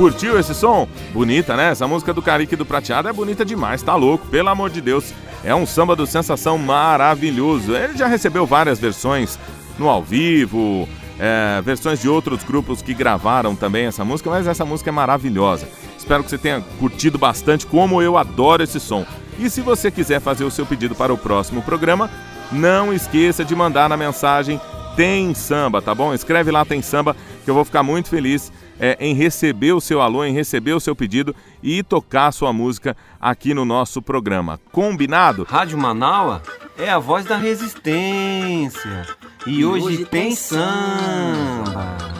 Curtiu 0.00 0.38
esse 0.38 0.54
som? 0.54 0.88
Bonita, 1.12 1.54
né? 1.54 1.72
Essa 1.72 1.86
música 1.86 2.14
do 2.14 2.22
Carique 2.22 2.56
do 2.56 2.64
Prateado 2.64 3.06
é 3.06 3.12
bonita 3.12 3.44
demais, 3.44 3.82
tá 3.82 3.94
louco, 3.94 4.26
pelo 4.28 4.48
amor 4.48 4.70
de 4.70 4.80
Deus. 4.80 5.12
É 5.44 5.54
um 5.54 5.66
samba 5.66 5.94
do 5.94 6.06
sensação 6.06 6.56
maravilhoso. 6.56 7.76
Ele 7.76 7.98
já 7.98 8.06
recebeu 8.06 8.46
várias 8.46 8.78
versões 8.78 9.38
no 9.78 9.90
ao 9.90 10.02
vivo, 10.02 10.88
é, 11.18 11.60
versões 11.60 12.00
de 12.00 12.08
outros 12.08 12.42
grupos 12.42 12.80
que 12.80 12.94
gravaram 12.94 13.54
também 13.54 13.84
essa 13.84 14.02
música, 14.02 14.30
mas 14.30 14.46
essa 14.46 14.64
música 14.64 14.88
é 14.88 14.90
maravilhosa. 14.90 15.68
Espero 15.98 16.24
que 16.24 16.30
você 16.30 16.38
tenha 16.38 16.62
curtido 16.78 17.18
bastante, 17.18 17.66
como 17.66 18.00
eu 18.00 18.16
adoro 18.16 18.62
esse 18.62 18.80
som. 18.80 19.04
E 19.38 19.50
se 19.50 19.60
você 19.60 19.90
quiser 19.90 20.18
fazer 20.18 20.44
o 20.44 20.50
seu 20.50 20.64
pedido 20.64 20.94
para 20.94 21.12
o 21.12 21.18
próximo 21.18 21.60
programa, 21.60 22.08
não 22.50 22.90
esqueça 22.90 23.44
de 23.44 23.54
mandar 23.54 23.86
na 23.86 23.98
mensagem 23.98 24.58
Tem 24.96 25.34
Samba, 25.34 25.82
tá 25.82 25.94
bom? 25.94 26.14
Escreve 26.14 26.50
lá 26.50 26.64
Tem 26.64 26.80
Samba, 26.80 27.14
que 27.44 27.50
eu 27.50 27.54
vou 27.54 27.66
ficar 27.66 27.82
muito 27.82 28.08
feliz 28.08 28.50
é, 28.80 28.96
em 28.98 29.14
receber 29.14 29.72
o 29.72 29.80
seu 29.80 30.00
alô, 30.00 30.24
em 30.24 30.32
receber 30.32 30.72
o 30.72 30.80
seu 30.80 30.96
pedido 30.96 31.36
e 31.62 31.82
tocar 31.82 32.28
a 32.28 32.32
sua 32.32 32.52
música 32.52 32.96
aqui 33.20 33.52
no 33.52 33.64
nosso 33.64 34.00
programa. 34.00 34.58
Combinado? 34.72 35.44
Rádio 35.44 35.78
Manaua 35.78 36.42
é 36.78 36.90
a 36.90 36.98
voz 36.98 37.26
da 37.26 37.36
resistência. 37.36 39.06
E, 39.46 39.60
e 39.60 39.64
hoje, 39.64 39.84
hoje, 39.84 40.04
tem 40.06 40.34
samba. 40.34 42.19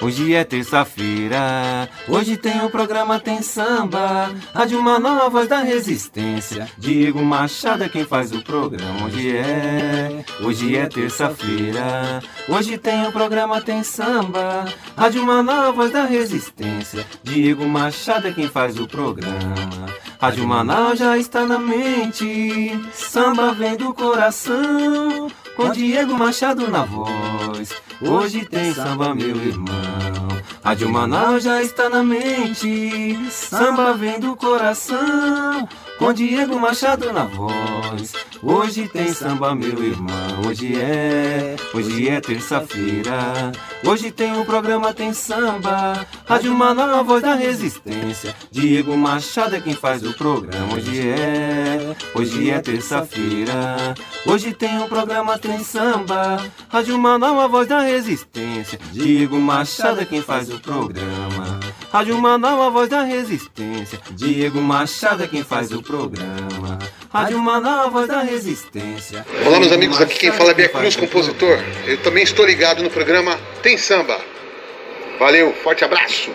Hoje 0.00 0.32
é 0.32 0.44
terça-feira, 0.44 1.88
hoje 2.06 2.36
tem 2.36 2.64
o 2.64 2.70
programa 2.70 3.18
Tem 3.18 3.42
Samba, 3.42 4.30
Rádio 4.54 4.78
uma 4.78 4.96
nova 4.96 5.28
voz 5.28 5.48
da 5.48 5.58
resistência. 5.58 6.68
Diego 6.78 7.20
Machado 7.20 7.82
é 7.82 7.88
quem 7.88 8.04
faz 8.04 8.32
o 8.32 8.40
programa. 8.40 9.06
Hoje 9.06 9.36
é, 9.36 10.24
hoje 10.40 10.76
é 10.76 10.86
terça-feira, 10.86 12.22
hoje 12.48 12.78
tem 12.78 13.08
o 13.08 13.12
programa 13.12 13.60
Tem 13.60 13.82
Samba, 13.82 14.66
Rádio 14.96 15.20
uma 15.20 15.42
nova 15.42 15.72
voz 15.72 15.90
da 15.90 16.04
resistência. 16.04 17.04
Diego 17.24 17.66
Machado 17.66 18.28
é 18.28 18.32
quem 18.32 18.48
faz 18.48 18.78
o 18.78 18.86
programa. 18.86 19.88
Rádio 20.20 20.48
Manaus 20.48 20.98
já 20.98 21.16
está 21.16 21.46
na 21.46 21.60
mente, 21.60 22.72
samba 22.92 23.52
vem 23.52 23.76
do 23.76 23.94
coração, 23.94 25.30
com 25.54 25.70
Diego 25.70 26.14
Machado 26.14 26.68
na 26.68 26.84
voz. 26.84 27.72
Hoje 28.02 28.44
tem 28.44 28.74
samba, 28.74 29.14
meu 29.14 29.36
irmão. 29.36 30.28
Rádio 30.64 30.88
Manaus 30.88 31.44
já 31.44 31.62
está 31.62 31.88
na 31.88 32.02
mente. 32.02 33.16
Samba 33.30 33.94
vem 33.94 34.18
do 34.18 34.34
coração. 34.34 35.68
Com 35.98 36.12
Diego 36.12 36.58
Machado 36.60 37.12
na 37.12 37.24
voz. 37.24 38.12
Hoje 38.40 38.86
tem 38.86 39.12
samba, 39.12 39.52
meu 39.52 39.82
irmão. 39.82 40.46
Hoje 40.46 40.80
é, 40.80 41.56
hoje 41.74 42.08
é 42.08 42.20
terça-feira. 42.20 43.50
Hoje 43.84 44.12
tem 44.12 44.32
um 44.32 44.44
programa 44.44 44.94
Tem 44.94 45.12
Samba. 45.12 46.06
Rádio 46.24 46.54
Manaus, 46.54 46.98
a 46.98 47.02
voz 47.02 47.22
da 47.22 47.34
resistência. 47.34 48.32
Diego 48.48 48.96
Machado 48.96 49.56
é 49.56 49.60
quem 49.60 49.74
faz 49.74 50.04
o 50.04 50.12
programa. 50.14 50.74
Hoje 50.74 51.08
é, 51.08 51.96
hoje 52.14 52.50
é 52.50 52.60
terça-feira. 52.60 53.94
Hoje 54.24 54.52
tem 54.54 54.78
um 54.78 54.88
programa 54.88 55.36
Tem 55.36 55.58
Samba. 55.64 56.36
Rádio 56.68 56.96
Manaus, 56.96 57.40
a 57.40 57.46
voz 57.48 57.66
da 57.66 57.80
resistência. 57.80 58.78
Diego 58.92 59.40
Machado 59.40 60.00
é 60.00 60.04
quem 60.04 60.22
faz 60.22 60.48
o 60.48 60.60
programa. 60.60 61.37
Rádio 61.90 62.18
Manaus, 62.18 62.60
a 62.60 62.68
voz 62.68 62.88
da 62.88 63.02
resistência. 63.02 63.98
Diego 64.10 64.60
Machado 64.60 65.24
é 65.24 65.26
quem 65.26 65.42
faz 65.42 65.72
o 65.72 65.82
programa. 65.82 66.78
Rádio 67.10 67.38
Manaus, 67.38 67.86
a 67.86 67.88
voz 67.88 68.06
da 68.06 68.20
resistência. 68.20 69.24
Olá, 69.46 69.58
meus 69.58 69.72
amigos. 69.72 69.98
Aqui 69.98 70.18
quem 70.18 70.32
fala 70.32 70.50
é 70.50 70.54
Bia 70.54 70.68
Cruz, 70.68 70.96
compositor. 70.96 71.58
Eu 71.86 71.96
também 72.02 72.22
estou 72.22 72.44
ligado 72.44 72.82
no 72.82 72.90
programa 72.90 73.38
Tem 73.62 73.78
Samba. 73.78 74.20
Valeu, 75.18 75.54
forte 75.62 75.82
abraço. 75.82 76.30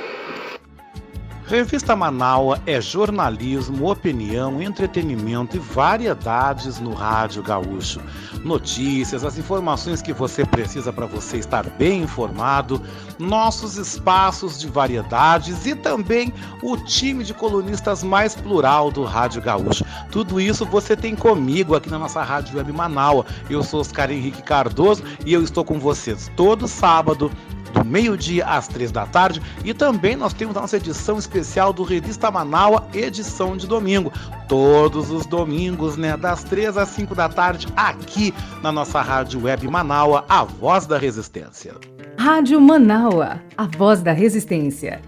Revista 1.45 1.93
Manaua 1.93 2.61
é 2.65 2.79
jornalismo, 2.79 3.91
opinião, 3.91 4.61
entretenimento 4.61 5.57
e 5.57 5.59
variedades 5.59 6.79
no 6.79 6.93
rádio 6.93 7.43
gaúcho. 7.43 7.99
Notícias, 8.45 9.25
as 9.25 9.37
informações 9.37 10.01
que 10.01 10.13
você 10.13 10.45
precisa 10.45 10.93
para 10.93 11.05
você 11.05 11.37
estar 11.37 11.69
bem 11.71 12.03
informado, 12.03 12.81
nossos 13.19 13.77
espaços 13.77 14.57
de 14.57 14.67
variedades 14.67 15.65
e 15.65 15.75
também 15.75 16.33
o 16.61 16.77
time 16.77 17.25
de 17.25 17.33
colunistas 17.33 18.03
mais 18.03 18.33
plural 18.35 18.89
do 18.89 19.03
rádio 19.03 19.41
gaúcho. 19.41 19.85
Tudo 20.11 20.39
isso 20.39 20.65
você 20.65 20.95
tem 20.95 21.13
comigo 21.13 21.75
aqui 21.75 21.89
na 21.89 21.99
nossa 21.99 22.23
rádio 22.23 22.57
web 22.57 22.71
Manaua. 22.71 23.25
Eu 23.49 23.63
sou 23.63 23.81
Oscar 23.81 24.09
Henrique 24.09 24.41
Cardoso 24.41 25.03
e 25.25 25.33
eu 25.33 25.43
estou 25.43 25.65
com 25.65 25.77
vocês 25.77 26.31
todo 26.37 26.69
sábado 26.69 27.29
do 27.73 27.83
meio-dia 27.83 28.45
às 28.45 28.67
três 28.67 28.91
da 28.91 29.05
tarde. 29.05 29.41
E 29.65 29.73
também 29.73 30.15
nós 30.15 30.33
temos 30.33 30.55
a 30.55 30.61
nossa 30.61 30.77
edição 30.77 31.17
especial 31.17 31.73
do 31.73 31.83
Revista 31.83 32.29
Manaua, 32.31 32.87
edição 32.93 33.57
de 33.57 33.67
domingo. 33.67 34.13
Todos 34.47 35.09
os 35.09 35.25
domingos, 35.25 35.97
né? 35.97 36.15
Das 36.15 36.43
três 36.43 36.77
às 36.77 36.89
cinco 36.89 37.15
da 37.15 37.27
tarde, 37.27 37.67
aqui 37.75 38.33
na 38.61 38.71
nossa 38.71 39.01
rádio 39.01 39.43
web 39.43 39.67
Manaua, 39.67 40.23
a 40.29 40.43
voz 40.43 40.85
da 40.85 40.97
resistência. 40.97 41.75
Rádio 42.17 42.61
Manaua, 42.61 43.41
a 43.57 43.65
voz 43.65 44.01
da 44.01 44.13
resistência. 44.13 45.01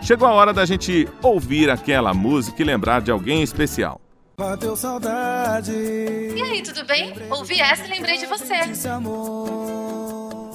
Chegou 0.00 0.26
a 0.28 0.32
hora 0.32 0.52
da 0.52 0.66
gente 0.66 1.08
ouvir 1.22 1.70
aquela 1.70 2.12
música 2.12 2.60
e 2.60 2.64
lembrar 2.64 3.00
de 3.00 3.10
alguém 3.10 3.42
especial. 3.42 4.00
Bateu 4.36 4.76
saudade. 4.76 5.72
E 5.72 6.42
aí, 6.42 6.62
tudo 6.62 6.84
bem? 6.84 7.14
Ouvi 7.30 7.60
essa 7.60 7.86
e 7.86 7.88
lembrei 7.88 8.18
de 8.18 8.26
você. 8.26 8.54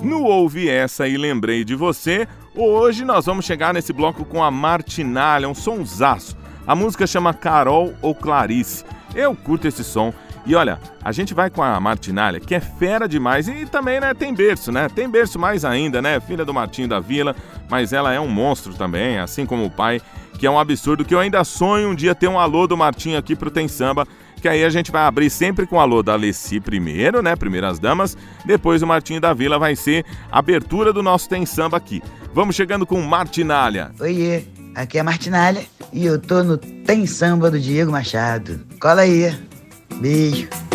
No 0.01 0.23
Ouvi 0.23 0.69
Essa 0.69 1.07
e 1.07 1.17
Lembrei 1.17 1.63
de 1.65 1.75
Você, 1.75 2.27
hoje 2.55 3.03
nós 3.03 3.25
vamos 3.25 3.45
chegar 3.45 3.73
nesse 3.73 3.91
bloco 3.91 4.23
com 4.23 4.43
a 4.43 4.49
Martinalha, 4.49 5.49
um 5.49 5.53
sonsaço. 5.53 6.37
A 6.65 6.73
música 6.73 7.05
chama 7.05 7.33
Carol 7.33 7.93
ou 8.01 8.15
Clarice. 8.15 8.85
Eu 9.13 9.35
curto 9.35 9.67
esse 9.67 9.83
som. 9.83 10.13
E 10.45 10.55
olha, 10.55 10.79
a 11.03 11.11
gente 11.11 11.33
vai 11.33 11.49
com 11.49 11.61
a 11.61 11.79
Martinalha, 11.79 12.39
que 12.39 12.55
é 12.55 12.59
fera 12.59 13.07
demais 13.07 13.47
e 13.47 13.65
também, 13.65 13.99
né, 13.99 14.13
tem 14.13 14.33
berço, 14.33 14.71
né? 14.71 14.87
Tem 14.87 15.09
berço 15.09 15.37
mais 15.37 15.65
ainda, 15.65 16.01
né? 16.01 16.19
Filha 16.19 16.45
do 16.45 16.53
Martinho 16.53 16.87
da 16.87 16.99
Vila, 16.99 17.35
mas 17.69 17.91
ela 17.91 18.13
é 18.13 18.19
um 18.19 18.27
monstro 18.27 18.73
também, 18.73 19.19
assim 19.19 19.45
como 19.45 19.65
o 19.65 19.69
pai, 19.69 20.01
que 20.37 20.47
é 20.47 20.51
um 20.51 20.57
absurdo 20.57 21.03
que 21.03 21.13
eu 21.13 21.19
ainda 21.19 21.43
sonho 21.43 21.89
um 21.89 21.95
dia 21.95 22.15
ter 22.15 22.27
um 22.27 22.39
alô 22.39 22.65
do 22.65 22.77
Martinho 22.77 23.17
aqui 23.17 23.35
pro 23.35 23.51
Tem 23.51 23.67
Samba 23.67 24.07
que 24.39 24.47
aí 24.47 24.63
a 24.63 24.69
gente 24.69 24.91
vai 24.91 25.03
abrir 25.03 25.29
sempre 25.29 25.65
com 25.65 25.75
o 25.75 25.79
alô 25.79 26.01
da 26.01 26.13
Alessi 26.13 26.59
primeiro, 26.59 27.21
né? 27.21 27.35
Primeiras 27.35 27.79
damas. 27.79 28.17
Depois 28.45 28.81
o 28.81 28.87
Martinho 28.87 29.21
da 29.21 29.33
Vila 29.33 29.59
vai 29.59 29.75
ser 29.75 30.05
a 30.31 30.39
abertura 30.39 30.93
do 30.93 31.03
nosso 31.03 31.27
Tem 31.27 31.45
Samba 31.45 31.77
aqui. 31.77 32.01
Vamos 32.33 32.55
chegando 32.55 32.85
com 32.85 33.01
Martinalha. 33.01 33.91
Oiê, 33.99 34.43
aqui 34.75 34.97
é 34.97 35.01
a 35.01 35.03
Martinalha 35.03 35.63
e 35.91 36.05
eu 36.05 36.19
tô 36.19 36.43
no 36.43 36.57
Tem 36.57 37.05
Samba 37.05 37.49
do 37.51 37.59
Diego 37.59 37.91
Machado. 37.91 38.59
Cola 38.79 39.01
aí. 39.01 39.37
Beijo. 39.99 40.68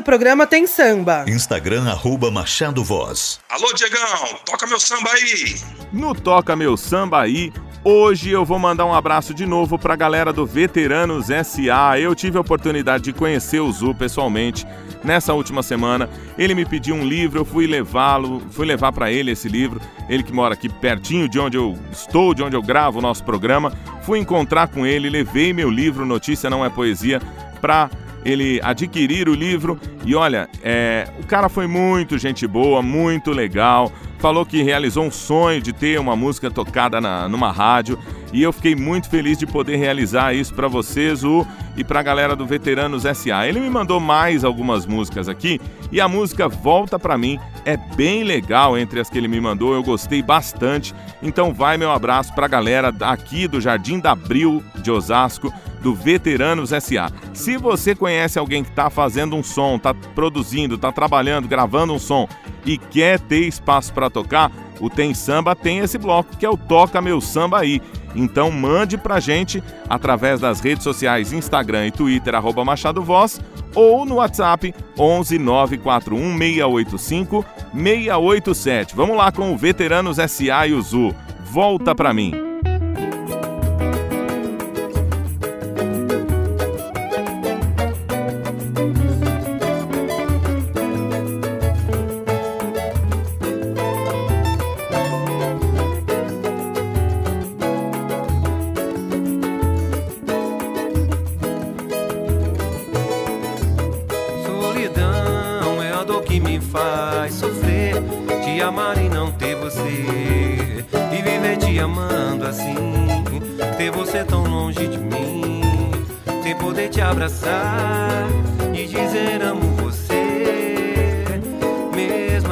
Do 0.00 0.02
programa 0.02 0.46
Tem 0.46 0.66
Samba. 0.66 1.26
Instagram 1.28 1.88
arroba 1.88 2.30
Machado 2.30 2.82
Voz. 2.82 3.38
Alô, 3.50 3.70
Diegão, 3.74 4.38
toca 4.46 4.66
meu 4.66 4.80
samba 4.80 5.10
aí. 5.12 5.56
No 5.92 6.14
Toca 6.14 6.56
Meu 6.56 6.76
Samba 6.76 7.20
aí, 7.20 7.52
hoje 7.84 8.30
eu 8.30 8.44
vou 8.44 8.58
mandar 8.58 8.86
um 8.86 8.94
abraço 8.94 9.34
de 9.34 9.44
novo 9.44 9.78
pra 9.78 9.96
galera 9.96 10.32
do 10.32 10.46
Veteranos 10.46 11.26
SA. 11.26 11.98
Eu 11.98 12.14
tive 12.14 12.38
a 12.38 12.40
oportunidade 12.40 13.04
de 13.04 13.12
conhecer 13.12 13.60
o 13.60 13.70
Zu 13.70 13.94
pessoalmente 13.94 14.66
nessa 15.04 15.34
última 15.34 15.62
semana. 15.62 16.08
Ele 16.38 16.54
me 16.54 16.64
pediu 16.64 16.94
um 16.94 17.04
livro, 17.04 17.40
eu 17.40 17.44
fui 17.44 17.66
levá-lo, 17.66 18.40
fui 18.50 18.64
levar 18.64 18.92
pra 18.92 19.12
ele 19.12 19.32
esse 19.32 19.48
livro. 19.48 19.80
Ele 20.08 20.22
que 20.22 20.32
mora 20.32 20.54
aqui 20.54 20.68
pertinho 20.68 21.28
de 21.28 21.38
onde 21.38 21.58
eu 21.58 21.78
estou, 21.92 22.32
de 22.32 22.42
onde 22.42 22.56
eu 22.56 22.62
gravo 22.62 23.00
o 23.00 23.02
nosso 23.02 23.22
programa. 23.22 23.72
Fui 24.02 24.18
encontrar 24.18 24.68
com 24.68 24.86
ele, 24.86 25.10
levei 25.10 25.52
meu 25.52 25.68
livro 25.68 26.06
Notícia 26.06 26.48
Não 26.48 26.64
É 26.64 26.70
Poesia 26.70 27.20
pra 27.60 27.90
ele 28.24 28.60
adquirir 28.62 29.28
o 29.28 29.34
livro 29.34 29.78
e 30.04 30.14
olha, 30.14 30.48
é, 30.62 31.08
o 31.20 31.26
cara 31.26 31.48
foi 31.48 31.66
muito 31.66 32.18
gente 32.18 32.46
boa, 32.46 32.82
muito 32.82 33.30
legal. 33.30 33.92
Falou 34.20 34.44
que 34.44 34.62
realizou 34.62 35.04
um 35.04 35.10
sonho 35.10 35.62
de 35.62 35.72
ter 35.72 35.98
uma 35.98 36.14
música 36.14 36.50
tocada 36.50 37.00
na, 37.00 37.26
numa 37.26 37.50
rádio 37.50 37.98
e 38.32 38.42
eu 38.42 38.52
fiquei 38.52 38.76
muito 38.76 39.08
feliz 39.08 39.38
de 39.38 39.46
poder 39.46 39.76
realizar 39.76 40.34
isso 40.34 40.54
para 40.54 40.68
vocês, 40.68 41.24
o 41.24 41.46
e 41.74 41.82
para 41.82 42.00
a 42.00 42.02
galera 42.02 42.36
do 42.36 42.44
Veteranos 42.44 43.04
SA. 43.04 43.48
Ele 43.48 43.60
me 43.60 43.70
mandou 43.70 43.98
mais 43.98 44.44
algumas 44.44 44.84
músicas 44.84 45.26
aqui 45.26 45.58
e 45.90 46.00
a 46.00 46.06
música 46.06 46.48
Volta 46.48 46.98
para 46.98 47.16
mim 47.16 47.38
é 47.64 47.76
bem 47.76 48.22
legal 48.22 48.76
entre 48.76 49.00
as 49.00 49.08
que 49.08 49.16
ele 49.16 49.26
me 49.26 49.40
mandou, 49.40 49.72
eu 49.72 49.82
gostei 49.82 50.22
bastante. 50.22 50.94
Então 51.22 51.54
vai 51.54 51.78
meu 51.78 51.90
abraço 51.90 52.34
para 52.34 52.44
a 52.44 52.48
galera 52.48 52.94
aqui 53.00 53.48
do 53.48 53.58
Jardim 53.58 53.98
da 53.98 54.12
Abril 54.12 54.62
de 54.82 54.90
Osasco 54.90 55.50
do 55.80 55.94
Veteranos 55.94 56.70
SA. 56.70 57.10
Se 57.32 57.56
você 57.56 57.94
conhece 57.94 58.38
alguém 58.38 58.62
que 58.62 58.70
está 58.70 58.90
fazendo 58.90 59.34
um 59.34 59.42
som, 59.42 59.76
está 59.76 59.94
produzindo, 59.94 60.74
está 60.74 60.92
trabalhando, 60.92 61.48
gravando 61.48 61.94
um 61.94 61.98
som 61.98 62.28
e 62.64 62.76
quer 62.76 63.18
ter 63.18 63.46
espaço 63.46 63.92
para 63.92 64.09
tocar, 64.10 64.50
o 64.80 64.90
Tem 64.90 65.14
Samba 65.14 65.54
tem 65.54 65.78
esse 65.78 65.98
bloco 65.98 66.36
que 66.36 66.44
é 66.44 66.50
o 66.50 66.56
Toca 66.56 67.00
Meu 67.00 67.20
Samba 67.20 67.60
aí. 67.60 67.80
Então 68.14 68.50
mande 68.50 68.98
pra 68.98 69.20
gente 69.20 69.62
através 69.88 70.40
das 70.40 70.60
redes 70.60 70.82
sociais 70.82 71.32
Instagram 71.32 71.86
e 71.86 71.90
Twitter 71.92 72.34
arroba 72.34 72.64
Machado 72.64 73.02
Voz 73.02 73.40
ou 73.74 74.04
no 74.04 74.16
WhatsApp 74.16 74.74
11 74.98 75.38
941 75.38 76.38
685 76.38 77.44
687. 77.72 78.96
Vamos 78.96 79.16
lá 79.16 79.30
com 79.30 79.52
o 79.52 79.56
Veteranos 79.56 80.16
SA 80.16 80.66
e 80.66 80.72
o 80.72 80.82
Zu. 80.82 81.14
Volta 81.44 81.94
pra 81.94 82.12
mim. 82.12 82.49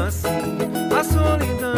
Assim, 0.09 0.59
a 0.98 1.04
solidão. 1.04 1.74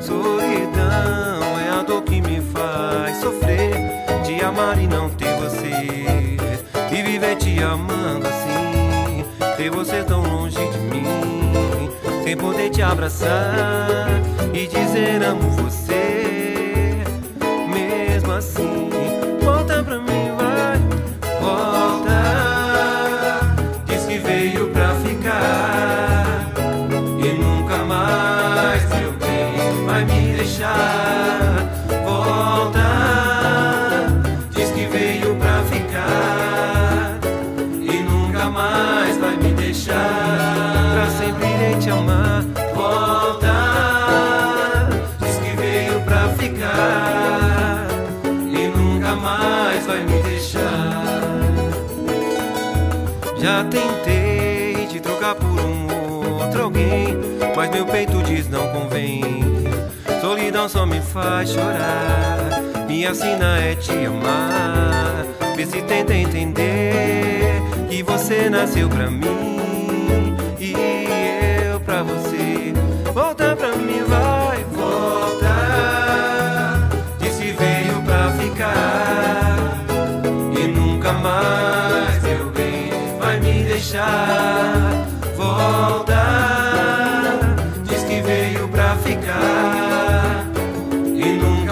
Solidão 0.00 1.60
é 1.64 1.68
a 1.78 1.82
dor 1.82 2.02
que 2.02 2.20
me 2.20 2.40
faz 2.52 3.16
sofrer. 3.18 3.72
Te 4.24 4.44
amar 4.44 4.78
e 4.78 4.86
não 4.86 5.08
ter 5.10 5.34
você. 5.36 5.70
E 6.90 7.02
viver 7.02 7.36
te 7.36 7.62
amando 7.62 8.26
assim. 8.26 9.24
Ter 9.56 9.70
você 9.70 10.02
tão 10.04 10.22
longe 10.22 10.58
de 10.58 10.78
mim. 10.78 11.90
Sem 12.24 12.36
poder 12.36 12.70
te 12.70 12.82
abraçar 12.82 14.08
e 14.52 14.66
dizer 14.66 15.22
amo 15.22 15.50
você. 15.50 16.05
Meu 57.76 57.84
peito 57.84 58.22
diz 58.22 58.48
não 58.48 58.66
convém. 58.68 59.20
Solidão 60.22 60.66
só 60.66 60.86
me 60.86 60.98
faz 60.98 61.50
chorar. 61.50 62.38
Minha 62.88 63.14
sina 63.14 63.58
é 63.58 63.74
te 63.74 63.92
amar. 63.92 65.26
Vê 65.54 65.66
se 65.66 65.82
tenta 65.82 66.14
entender 66.14 67.60
que 67.90 68.02
você 68.02 68.48
nasceu 68.48 68.88
pra 68.88 69.10
mim 69.10 69.45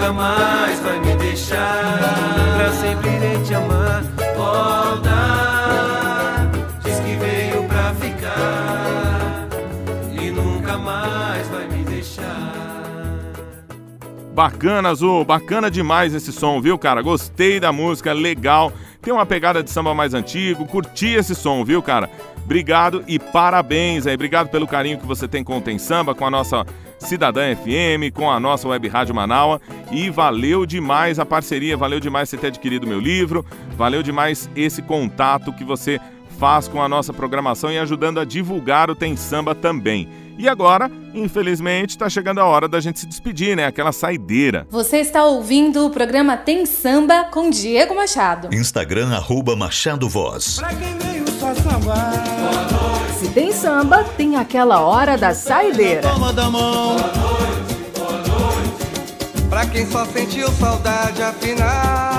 nunca 0.05 0.13
mais 0.13 0.79
vai 0.81 0.99
me 0.99 1.15
deixar. 1.15 1.97
Pra 2.57 2.71
sempre 2.73 3.09
irei 3.09 3.41
te 3.43 3.53
amar. 3.55 4.03
Volta, 4.35 5.09
diz 6.83 6.99
que 6.99 7.15
veio 7.15 7.63
pra 7.63 7.93
ficar 7.95 9.47
e 10.11 10.29
nunca 10.29 10.77
mais 10.77 11.47
vai 11.47 11.67
me 11.67 11.83
deixar. 11.85 12.53
Bacana, 14.33 14.89
Azul, 14.89 15.23
bacana 15.23 15.71
demais 15.71 16.13
esse 16.13 16.31
som, 16.31 16.61
viu, 16.61 16.77
cara? 16.77 17.01
Gostei 17.01 17.59
da 17.59 17.71
música, 17.71 18.13
legal. 18.13 18.71
Tem 19.01 19.13
uma 19.13 19.25
pegada 19.25 19.63
de 19.63 19.71
samba 19.71 19.93
mais 19.93 20.13
antigo, 20.13 20.65
curti 20.65 21.09
esse 21.13 21.33
som, 21.33 21.63
viu, 21.63 21.81
cara? 21.81 22.09
Obrigado 22.43 23.03
e 23.07 23.17
parabéns 23.17 24.05
aí. 24.05 24.13
Obrigado 24.13 24.49
pelo 24.49 24.67
carinho 24.67 24.99
que 24.99 25.05
você 25.05 25.27
tem 25.27 25.43
com 25.43 25.57
o 25.57 25.61
Tem 25.61 25.79
Samba, 25.79 26.13
com 26.13 26.25
a 26.25 26.29
nossa 26.29 26.65
Cidadã 27.05 27.55
FM, 27.55 28.13
com 28.13 28.29
a 28.29 28.39
nossa 28.39 28.67
web 28.67 28.87
rádio 28.87 29.13
Manaua. 29.13 29.61
E 29.91 30.09
valeu 30.09 30.65
demais 30.65 31.19
a 31.19 31.25
parceria, 31.25 31.77
valeu 31.77 31.99
demais 31.99 32.29
você 32.29 32.37
ter 32.37 32.47
adquirido 32.47 32.87
meu 32.87 32.99
livro, 32.99 33.45
valeu 33.77 34.01
demais 34.01 34.49
esse 34.55 34.81
contato 34.81 35.53
que 35.53 35.63
você 35.63 35.99
faz 36.39 36.67
com 36.67 36.81
a 36.81 36.89
nossa 36.89 37.13
programação 37.13 37.71
e 37.71 37.77
ajudando 37.77 38.19
a 38.19 38.25
divulgar 38.25 38.89
o 38.89 38.95
Tem 38.95 39.15
Samba 39.15 39.55
também. 39.55 40.09
E 40.37 40.49
agora, 40.49 40.91
infelizmente, 41.13 41.91
está 41.91 42.09
chegando 42.09 42.39
a 42.39 42.45
hora 42.45 42.67
da 42.67 42.79
gente 42.79 42.99
se 42.99 43.05
despedir, 43.05 43.55
né? 43.55 43.65
Aquela 43.65 43.91
saideira. 43.91 44.67
Você 44.69 44.97
está 44.97 45.23
ouvindo 45.25 45.85
o 45.85 45.89
programa 45.89 46.35
Tem 46.35 46.65
Samba 46.65 47.25
com 47.25 47.49
Diego 47.49 47.95
Machado. 47.95 48.53
Instagram, 48.53 49.13
arroba 49.13 49.55
Machado 49.55 50.09
Voz. 50.09 50.59
Se 53.19 53.29
tem 53.29 53.51
samba, 53.51 54.03
tem 54.17 54.35
aquela 54.35 54.81
hora 54.81 55.17
da 55.17 55.33
saideira. 55.33 56.01
Toma 56.01 56.33
da 56.33 56.49
mão. 56.49 56.97
Pra 59.49 59.65
quem 59.67 59.85
só 59.89 60.05
sentiu 60.05 60.51
saudade, 60.51 61.21
afinal. 61.21 62.14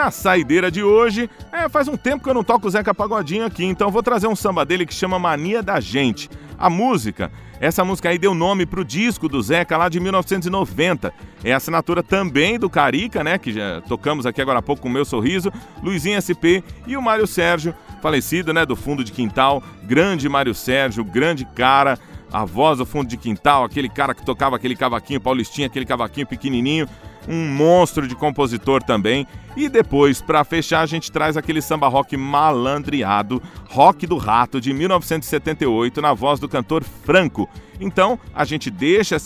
Na 0.00 0.10
saideira 0.10 0.70
de 0.70 0.82
hoje, 0.82 1.28
é, 1.52 1.68
faz 1.68 1.86
um 1.86 1.94
tempo 1.94 2.24
que 2.24 2.30
eu 2.30 2.32
não 2.32 2.42
toco 2.42 2.66
o 2.66 2.70
Zeca 2.70 2.94
Pagodinho 2.94 3.44
aqui, 3.44 3.66
então 3.66 3.90
vou 3.90 4.02
trazer 4.02 4.28
um 4.28 4.34
samba 4.34 4.64
dele 4.64 4.86
que 4.86 4.94
chama 4.94 5.18
Mania 5.18 5.62
da 5.62 5.78
Gente. 5.78 6.30
A 6.58 6.70
música, 6.70 7.30
essa 7.60 7.84
música 7.84 8.08
aí 8.08 8.16
deu 8.16 8.32
nome 8.32 8.64
pro 8.64 8.82
disco 8.82 9.28
do 9.28 9.42
Zeca 9.42 9.76
lá 9.76 9.90
de 9.90 10.00
1990. 10.00 11.12
É 11.44 11.52
assinatura 11.52 12.02
também 12.02 12.58
do 12.58 12.70
Carica, 12.70 13.22
né, 13.22 13.36
que 13.36 13.52
já 13.52 13.82
tocamos 13.82 14.24
aqui 14.24 14.40
agora 14.40 14.60
há 14.60 14.62
pouco 14.62 14.80
com 14.80 14.88
o 14.88 14.90
Meu 14.90 15.04
Sorriso, 15.04 15.52
Luizinho 15.82 16.16
SP 16.16 16.64
e 16.86 16.96
o 16.96 17.02
Mário 17.02 17.26
Sérgio, 17.26 17.74
falecido, 18.00 18.54
né, 18.54 18.64
do 18.64 18.76
fundo 18.76 19.04
de 19.04 19.12
quintal, 19.12 19.62
grande 19.82 20.30
Mário 20.30 20.54
Sérgio, 20.54 21.04
grande 21.04 21.44
cara, 21.44 21.98
a 22.32 22.46
voz 22.46 22.78
do 22.78 22.86
fundo 22.86 23.06
de 23.06 23.18
quintal, 23.18 23.64
aquele 23.64 23.90
cara 23.90 24.14
que 24.14 24.24
tocava 24.24 24.56
aquele 24.56 24.74
cavaquinho 24.74 25.20
paulistinha, 25.20 25.66
aquele 25.66 25.84
cavaquinho 25.84 26.26
pequenininho, 26.26 26.88
um 27.30 27.46
monstro 27.48 28.08
de 28.08 28.16
compositor 28.16 28.82
também. 28.82 29.26
E 29.56 29.68
depois, 29.68 30.20
para 30.20 30.42
fechar, 30.42 30.80
a 30.80 30.86
gente 30.86 31.12
traz 31.12 31.36
aquele 31.36 31.62
samba 31.62 31.86
rock 31.86 32.16
malandreado, 32.16 33.40
Rock 33.68 34.06
do 34.06 34.16
Rato 34.16 34.60
de 34.60 34.72
1978, 34.72 36.00
na 36.00 36.12
voz 36.12 36.40
do 36.40 36.48
cantor 36.48 36.82
Franco. 36.82 37.48
Então, 37.80 38.18
a 38.34 38.44
gente 38.44 38.70
deixa 38.70 39.18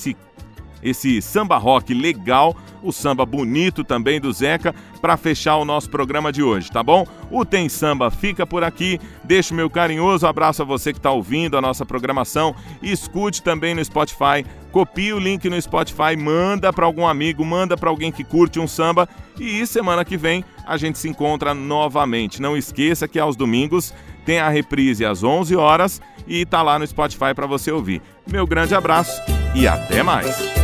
esse 0.85 1.23
samba 1.23 1.57
rock 1.57 1.95
legal, 1.95 2.55
o 2.83 2.93
samba 2.93 3.25
bonito 3.25 3.83
também 3.83 4.21
do 4.21 4.31
Zeca, 4.31 4.75
para 5.01 5.17
fechar 5.17 5.57
o 5.57 5.65
nosso 5.65 5.89
programa 5.89 6.31
de 6.31 6.43
hoje, 6.43 6.71
tá 6.71 6.83
bom? 6.83 7.07
O 7.31 7.45
Tem 7.45 7.69
Samba 7.69 8.11
fica 8.11 8.47
por 8.47 8.63
aqui. 8.63 9.01
Deixo 9.25 9.55
meu 9.55 9.69
carinhoso 9.71 10.27
abraço 10.27 10.63
a 10.63 10.65
você 10.65 10.93
que 10.93 10.99
está 10.99 11.11
ouvindo 11.11 11.57
a 11.57 11.61
nossa 11.61 11.85
programação. 11.85 12.55
Escute 12.83 13.43
também 13.43 13.75
no 13.75 13.85
Spotify. 13.85 14.45
Copie 14.71 15.13
o 15.13 15.19
link 15.19 15.49
no 15.49 15.61
Spotify, 15.61 16.17
manda 16.19 16.73
para 16.73 16.85
algum 16.85 17.07
amigo, 17.07 17.45
manda 17.45 17.77
para 17.77 17.89
alguém 17.89 18.11
que 18.11 18.25
curte 18.25 18.59
um 18.59 18.67
samba. 18.67 19.09
E 19.39 19.67
semana 19.67 20.05
que 20.05 20.17
vem 20.17 20.45
a 20.67 20.77
gente 20.77 20.99
se 20.99 21.09
encontra 21.09 21.55
novamente. 21.55 22.43
Não 22.43 22.57
esqueça 22.57 23.09
que 23.09 23.19
aos 23.19 23.37
domingos 23.37 23.95
tem 24.25 24.39
a 24.39 24.49
reprise 24.49 25.05
às 25.05 25.23
11 25.23 25.55
horas 25.55 26.01
e 26.27 26.45
tá 26.45 26.63
lá 26.63 26.79
no 26.79 26.87
Spotify 26.87 27.35
para 27.35 27.47
você 27.47 27.71
ouvir. 27.71 28.03
Meu 28.27 28.47
grande 28.47 28.75
abraço 28.75 29.21
e 29.55 29.69
até 29.69 30.03
mais. 30.03 30.64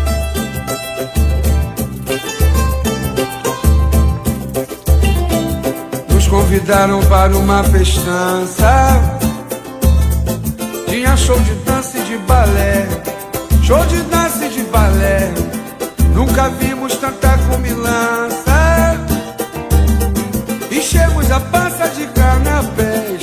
Convidaram 6.30 7.00
para 7.06 7.36
uma 7.36 7.64
festança. 7.64 9.00
Tinha 10.88 11.16
show 11.16 11.38
de 11.40 11.54
dança 11.56 11.98
e 11.98 12.02
de 12.02 12.18
balé. 12.18 12.88
Show 13.64 13.84
de 13.86 14.00
dança 14.02 14.46
e 14.46 14.48
de 14.48 14.62
balé. 14.62 15.32
Nunca 16.14 16.48
vimos 16.50 16.94
tanta 16.96 17.36
comilança. 17.50 18.96
Enchemos 20.70 21.30
a 21.32 21.40
pança 21.40 21.88
de 21.88 22.06
canapés. 22.06 23.22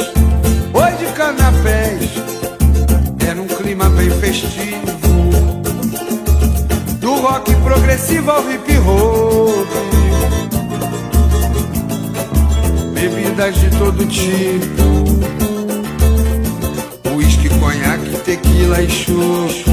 Oi 0.74 0.92
de 0.98 1.06
canapés. 1.14 2.12
Era 3.26 3.42
um 3.42 3.48
clima 3.48 3.90
bem 3.90 4.12
festivo. 4.20 4.86
Do 7.00 7.16
rock 7.22 7.56
progressivo 7.56 8.32
ao 8.32 8.52
hip 8.52 8.78
hop. 8.80 9.97
Bebidas 12.98 13.56
de 13.60 13.70
todo 13.78 14.06
tipo. 14.08 14.84
Whisky, 17.16 17.50
conhaque, 17.60 18.18
tequila 18.26 18.82
e 18.82 18.90
chope 18.90 19.66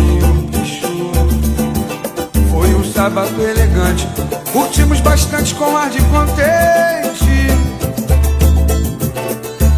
Foi 2.50 2.74
um 2.74 2.84
sábado 2.84 3.42
elegante. 3.42 4.06
Curtimos 4.52 5.00
bastante 5.00 5.54
com 5.54 5.74
ar 5.76 5.88
de 5.88 6.00
contente. 6.02 7.48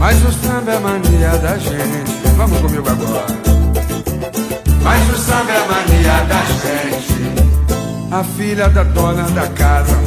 Mas 0.00 0.16
o 0.24 0.32
samba 0.32 0.72
é 0.72 0.78
mania 0.78 1.38
da 1.38 1.56
gente. 1.56 2.12
Vamos 2.36 2.58
comigo 2.60 2.88
agora. 2.88 3.26
Mas 4.82 5.10
o 5.10 5.18
samba 5.18 5.52
é 5.52 5.68
mania 5.68 6.24
da 6.24 6.42
gente. 6.44 7.06
A 8.10 8.24
filha 8.24 8.68
da 8.68 8.82
dona 8.82 9.24
da 9.30 9.48
casa 9.48 10.05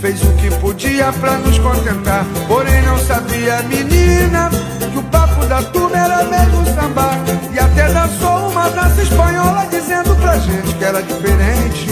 Fez 0.00 0.22
o 0.22 0.32
que 0.34 0.50
podia 0.60 1.12
pra 1.14 1.38
nos 1.38 1.58
contentar. 1.58 2.24
Porém 2.46 2.82
não 2.82 2.98
sabia 2.98 3.62
menina 3.62 4.50
Que 4.92 4.98
o 4.98 5.02
papo 5.04 5.44
da 5.46 5.62
turma 5.62 5.96
era 5.96 6.24
mesmo 6.24 6.64
samba. 6.74 7.10
E 7.52 7.58
até 7.58 7.88
dançou 7.88 8.50
uma 8.50 8.68
dança 8.68 9.02
espanhola 9.02 9.66
Dizendo 9.70 10.14
pra 10.16 10.38
gente 10.38 10.74
que 10.74 10.84
era 10.84 11.02
diferente. 11.02 11.86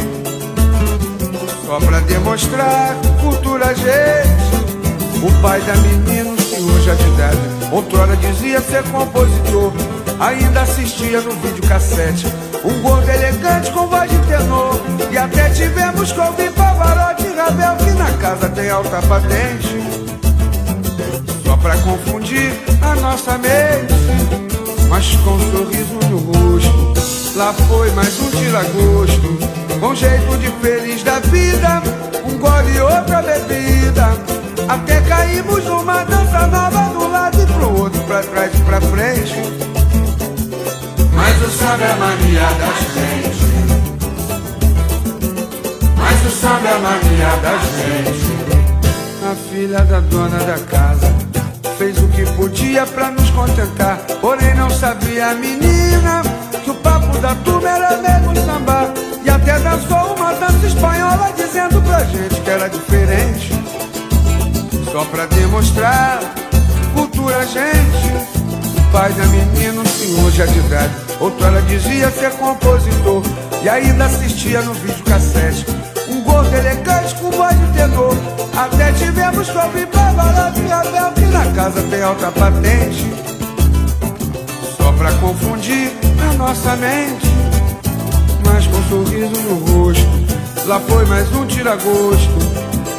Só 1.67 1.81
pra 1.81 1.99
demonstrar 2.01 2.95
cultura 3.21 3.75
gente 3.75 5.27
O 5.27 5.41
pai 5.41 5.61
da 5.63 5.75
menina, 5.77 6.37
senhor 6.43 6.81
já 6.83 6.95
de 6.95 7.09
idade. 7.09 7.39
Outrora 7.73 8.15
dizia 8.17 8.61
ser 8.61 8.83
compositor 8.85 9.73
Ainda 10.21 10.61
assistia 10.61 11.21
no 11.23 11.33
videocassete 11.33 12.27
Um 12.63 12.83
gordo 12.83 13.09
elegante 13.09 13.71
com 13.73 13.87
voz 13.87 14.11
de 14.11 14.19
tenor. 14.27 14.81
E 15.11 15.17
até 15.17 15.51
tivemos 15.51 16.13
que 16.13 16.21
ouvir 16.21 16.53
Pavarotti 16.53 17.27
e 17.27 17.35
Ravel 17.35 17.77
Que 17.77 17.91
na 17.93 18.13
casa 18.19 18.49
tem 18.51 18.71
alta 18.71 19.03
patente. 19.03 19.81
Só 21.45 21.57
pra 21.57 21.77
confundir 21.79 22.53
a 22.83 22.95
nossa 22.97 23.39
mente. 23.39 23.95
Mas 24.89 25.17
com 25.17 25.31
um 25.31 25.51
sorriso 25.51 25.95
no 26.09 26.19
rosto 26.19 26.95
Lá 27.37 27.53
foi 27.53 27.91
mais 27.93 28.21
um 28.21 28.31
tira-gosto. 28.31 29.39
Com 29.81 29.95
jeito 29.95 30.39
de 30.39 30.49
feliz 30.61 31.03
da 31.03 31.19
vida 31.21 31.83
Um 32.25 32.39
gole 32.39 32.77
e 32.77 32.81
outra 32.81 33.23
bebida. 33.23 34.13
Até 34.69 35.01
caímos 35.03 35.65
numa 35.65 36.05
dança 36.05 36.47
nova 36.47 36.95
Do 36.95 37.11
lado 37.11 37.43
e 37.43 37.47
pro 37.47 37.83
outro, 37.83 38.01
pra 38.03 38.21
trás 38.23 38.53
e 38.55 38.63
pra 38.63 38.81
frente 38.81 39.64
mas 41.15 41.43
o 41.43 41.51
samba 41.51 41.85
é 41.85 41.93
a 41.93 41.97
mania 41.97 42.41
da 42.41 42.73
gente. 42.95 43.45
Mas 45.97 46.27
o 46.27 46.31
samba 46.31 46.69
é 46.69 46.73
a 46.73 46.79
mania 46.79 47.37
da 47.43 47.59
gente. 47.59 48.35
A 49.25 49.35
filha 49.51 49.81
da 49.87 50.01
dona 50.01 50.39
da 50.41 50.59
casa 50.59 51.11
Fez 51.79 51.99
o 51.99 52.07
que 52.09 52.25
podia 52.37 52.87
pra 52.87 53.11
nos 53.11 53.31
contentar. 53.31 53.97
Porém 54.21 54.55
não 54.55 54.71
sabia 54.71 55.31
a 55.31 55.35
menina 55.35 56.23
Que 56.63 56.71
o 56.71 56.75
papo 56.75 57.19
da 57.19 57.35
turma 57.37 57.69
era 57.69 57.97
mesmo 57.97 58.37
samba. 58.45 58.93
E 59.25 59.31
até 59.31 59.59
dançou 59.59 60.15
uma 60.15 60.35
dança 60.35 60.67
espanhola 60.67 61.33
Dizendo 61.37 61.83
pra 61.83 62.05
gente 62.05 62.41
que 62.41 62.51
era 62.51 62.69
diferente. 62.69 63.53
Só 64.93 65.05
pra 65.07 65.27
demonstrar 65.27 66.21
cultura 66.95 67.45
gente. 67.47 68.15
Pai 68.93 69.13
da 69.13 69.27
menina, 69.27 69.81
um 69.81 69.87
senhor 69.87 70.31
já 70.31 70.47
de 70.47 70.59
idade. 70.59 71.04
Outrora 71.21 71.63
dizia 71.63 72.11
ser 72.11 72.31
compositor 72.33 73.23
e 73.63 73.69
ainda 73.69 74.07
assistia 74.07 74.61
no 74.63 74.75
videocassete. 74.75 75.67
Um 76.09 76.23
gordo 76.23 76.55
elegante 76.55 77.15
com 77.15 77.31
voz 77.31 77.59
de 77.59 77.67
tenor. 77.73 78.17
Até 78.57 78.93
tivemos 78.93 79.49
que 79.49 79.59
ouvir 79.59 79.87
Pavarotti 79.89 80.61
e 80.61 80.73
Abel, 80.73 81.13
que 81.13 81.27
na 81.27 81.53
casa 81.53 81.83
tem 81.83 82.03
alta 82.03 82.31
patente. 82.31 83.13
Só 84.77 84.93
pra 84.93 85.13
confundir 85.13 85.93
a 86.31 86.35
nossa 86.35 86.77
mente, 86.77 87.27
mas 88.47 88.67
com 88.67 88.77
um 88.77 88.89
sorriso 88.89 89.41
no 89.43 89.83
rosto. 89.83 90.25
Lá 90.67 90.81
foi 90.81 91.05
mais 91.07 91.31
um 91.33 91.47
tira-gosto, 91.47 92.39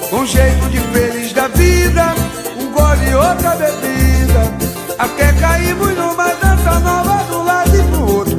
com 0.09 0.25
jeito 0.25 0.69
de 0.69 0.79
feliz 0.79 1.33
da 1.33 1.47
vida. 1.47 2.13
Um 2.59 2.71
gole 2.71 3.09
e 3.09 3.15
outra 3.15 3.51
bebida. 3.55 4.53
Até 4.97 5.31
caímos 5.33 5.95
numa 5.95 6.33
dança 6.35 6.79
nova 6.79 7.23
do 7.23 7.44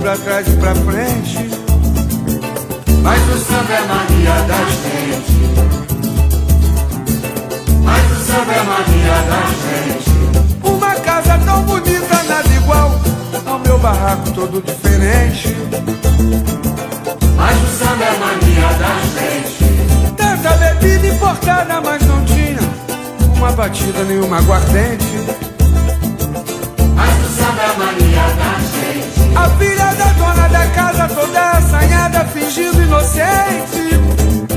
pra 0.07 0.17
trás 0.19 0.47
e 0.47 0.53
pra 0.59 0.73
frente. 0.73 1.51
Mas 3.03 3.21
o 3.29 3.39
samba 3.39 3.73
é 3.73 3.81
mania 3.89 4.35
da 4.47 4.59
gente. 4.71 5.35
Mas 7.83 8.13
o 8.13 8.25
samba 8.25 8.53
é 8.53 8.63
mania 8.63 9.17
da 9.27 9.43
gente. 9.65 10.15
Uma 10.63 10.95
casa 10.95 11.37
tão 11.45 11.61
bonita, 11.63 12.23
nada 12.23 12.49
igual 12.55 12.93
ao 13.47 13.59
meu 13.59 13.77
barraco 13.81 14.31
todo 14.31 14.63
diferente. 14.63 15.57
Mas 17.37 17.57
o 17.65 17.67
samba 17.77 18.05
é 18.05 18.17
mania 18.17 18.69
da 18.79 18.95
gente. 19.19 19.65
Tanta 20.17 20.57
bebida 20.57 21.07
importada, 21.09 21.81
mas 21.81 22.07
não 22.07 22.25
tinha 22.27 22.61
uma 23.37 23.51
batida 23.51 24.05
nem 24.05 24.21
uma 24.21 24.39
aguardente. 24.39 25.19
Mas 26.95 27.11
o 27.25 27.29
samba 27.37 27.61
é 27.61 27.77
mania 27.77 28.23
da 28.23 28.31
gente. 28.31 28.36
A 29.37 29.51
filha 29.59 29.95
da 29.95 30.13
dona 30.13 30.49
da 30.49 30.67
casa 30.69 31.09
toda 31.09 31.51
assanhada, 31.51 32.25
fingindo 32.27 32.83
inocente. 32.83 34.01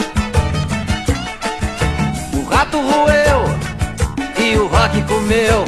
O 2.33 2.49
rato 2.49 2.77
roeu 2.77 3.45
e 4.39 4.57
o 4.57 4.67
rock 4.67 5.03
comeu. 5.03 5.65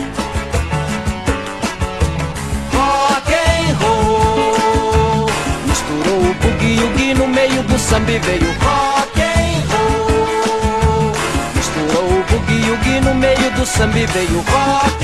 Rock 2.73 3.33
and 3.33 3.75
roll 3.79 5.29
misturou 5.67 6.21
o 6.21 6.33
boogie 6.33 6.79
e 6.79 6.83
o 6.83 6.89
gui 6.93 7.13
no 7.13 7.27
meio 7.27 7.61
do 7.63 7.77
samba 7.77 8.11
e 8.11 8.19
veio 8.19 8.51
rock 8.63 9.21
and 9.21 9.61
roll. 9.69 11.11
Misturou 11.55 12.19
o 12.19 12.23
boogie 12.23 12.97
e 12.97 13.01
no 13.01 13.13
meio 13.13 13.51
do 13.51 13.65
samba 13.65 14.07
veio 14.07 14.43
rock 14.49 15.02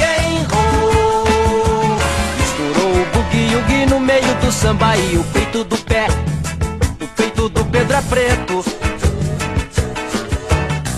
o 3.56 3.62
gui 3.64 3.86
no 3.86 4.00
meio 4.00 4.36
do 4.36 4.52
samba 4.52 4.96
e 4.98 5.18
o 5.18 5.24
peito 5.26 5.64
do 5.64 5.78
pé, 5.78 6.08
o 7.02 7.08
peito 7.08 7.50
do 7.50 7.66
Pedro 7.66 7.96
é 7.96 8.02
preto. 8.02 8.66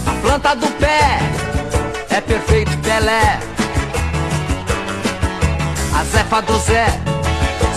A 0.06 0.22
planta 0.22 0.56
do 0.56 0.68
pé 0.80 1.20
é 2.10 2.22
perfeito 2.22 2.78
Pelé. 2.80 3.40
A 5.94 6.04
zefa 6.04 6.42
do 6.42 6.58
Zé, 6.60 6.88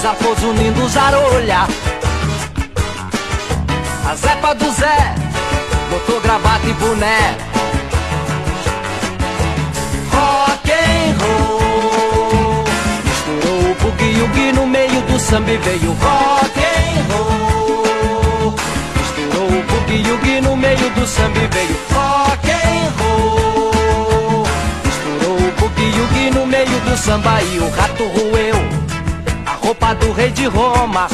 Zarposo 0.03 0.49
unindo 0.49 0.89
zarolha. 0.89 1.68
A 4.11 4.14
zepa 4.16 4.55
do 4.55 4.70
Zé 4.72 5.14
botou 5.91 6.20
gravata 6.20 6.66
e 6.66 6.72
boné. 6.75 7.53
O 14.22 14.28
gui 14.28 14.52
no 14.52 14.66
meio 14.66 15.00
do 15.02 15.18
samba 15.18 15.50
e 15.50 15.56
veio 15.58 15.92
rock 15.92 16.60
and 16.60 17.12
roll. 17.12 18.54
Misturou 18.96 19.48
o 19.48 19.62
boogie 19.62 20.02
e 20.06 20.12
o 20.12 20.18
gui 20.18 20.40
no 20.40 20.56
meio 20.56 20.90
do 20.90 21.06
samba 21.06 21.38
e 21.38 21.46
veio 21.46 21.76
rock 21.92 22.50
and 22.50 22.92
roll. 22.98 24.46
Misturou 24.84 25.36
o 25.36 25.52
boogie 25.58 25.96
e 25.96 26.00
o 26.00 26.06
gui 26.08 26.30
no 26.30 26.46
meio 26.46 26.80
do 26.80 26.96
samba 26.96 27.42
e 27.42 27.58
o 27.58 27.70
rato 27.70 28.04
roeu 28.04 28.56
a 29.46 29.54
roupa 29.54 29.94
do 29.94 30.12
rei 30.12 30.30
de 30.30 30.46
Roma. 30.46 31.08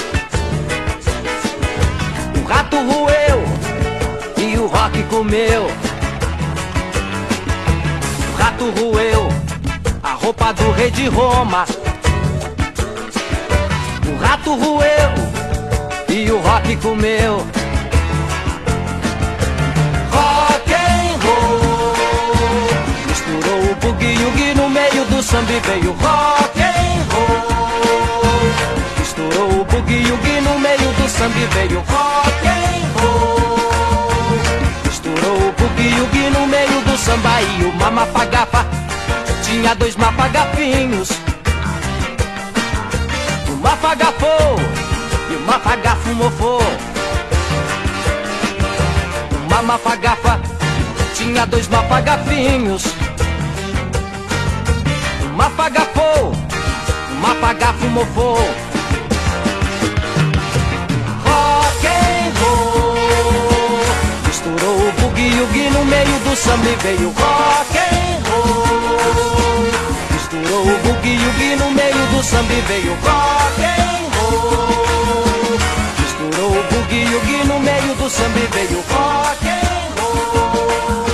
O 2.37 2.47
rato 2.47 2.77
roeu 2.77 3.45
e 4.37 4.59
o 4.59 4.67
rock 4.67 5.03
comeu. 5.05 5.71
O 8.29 8.37
rato 8.37 8.71
roeu 8.79 9.29
a 10.03 10.13
roupa 10.13 10.53
do 10.53 10.71
rei 10.73 10.91
de 10.91 11.09
Roma. 11.09 11.65
O 14.11 14.17
rato 14.17 14.55
roeu 14.57 15.13
e 16.09 16.31
o 16.33 16.41
rock 16.41 16.77
comeu. 16.77 17.47
Rock 20.11 20.73
and 20.75 21.17
roll 21.25 21.95
misturou 23.07 23.71
o 23.71 23.75
boogie 23.77 24.55
no 24.55 24.69
meio 24.69 25.05
do 25.05 25.23
samba 25.23 25.53
e 25.53 25.61
veio 25.61 25.93
rock 25.93 26.61
and 26.61 27.05
roll. 27.13 28.51
Misturou 28.99 29.61
o 29.61 29.65
boogie 29.65 30.41
no 30.41 30.59
meio 30.59 30.93
do 30.95 31.09
samba 31.09 31.39
e 31.39 31.47
veio 31.55 31.79
rock 31.81 32.49
and 32.49 33.01
roll. 33.01 34.39
Misturou 34.85 35.37
o 35.37 35.53
boogie 35.53 36.31
no 36.31 36.47
meio 36.49 36.81
do 36.83 36.99
samba 36.99 37.41
e 37.41 37.65
o 37.65 37.73
mamafagafa 37.75 38.67
tinha 39.45 39.75
dois 39.77 39.95
mafagafinhos. 39.95 41.11
Mafagafou 43.61 44.57
e 45.31 45.37
o 45.37 45.41
mafagafo 45.41 46.09
mofou. 46.15 46.63
O 49.33 49.51
mamafagafa 49.51 50.41
tinha 51.15 51.47
dois 51.47 51.69
mafagafinhos. 51.69 52.85
O 55.23 55.37
mafagafou, 55.37 56.33
o 56.33 57.15
mafagafo 57.21 57.87
mofou. 57.89 58.39
Rock 61.25 61.87
and 61.87 62.33
roll 62.41 62.95
misturou 64.27 64.89
o 64.89 64.93
boogie 65.01 65.37
e 65.37 65.41
o 65.43 65.47
gui 65.49 65.71
no 65.71 65.85
meio 65.85 66.19
do 66.21 66.35
samba 66.35 66.69
e 66.69 66.77
veio 66.77 67.11
rock. 67.11 67.70
O 70.53 70.53
boogie 70.83 71.15
e 71.15 71.31
gui 71.39 71.55
no 71.55 71.71
meio 71.71 72.07
do 72.09 72.23
samba 72.25 72.55
veio 72.67 72.93
rock 72.95 73.63
and 73.63 74.03
roll. 74.17 75.59
Misturou 76.01 76.51
o 76.51 76.63
boogie 76.65 77.05
e 77.05 77.21
gui 77.25 77.45
no 77.47 77.61
meio 77.61 77.95
do 77.95 78.11
samba 78.11 78.41
veio 78.53 78.85
rock 78.91 79.47
and 79.49 80.01
roll. 80.01 81.07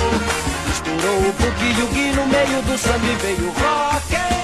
Misturou 0.65 1.19
o 1.19 1.31
boogie 1.33 1.69
e 1.69 1.85
gui 1.93 2.11
no 2.15 2.25
meio 2.25 2.61
do 2.63 2.77
samba 2.79 3.13
veio 3.21 3.53
rock 3.61 4.15
and 4.15 4.27
roll. 4.31 4.36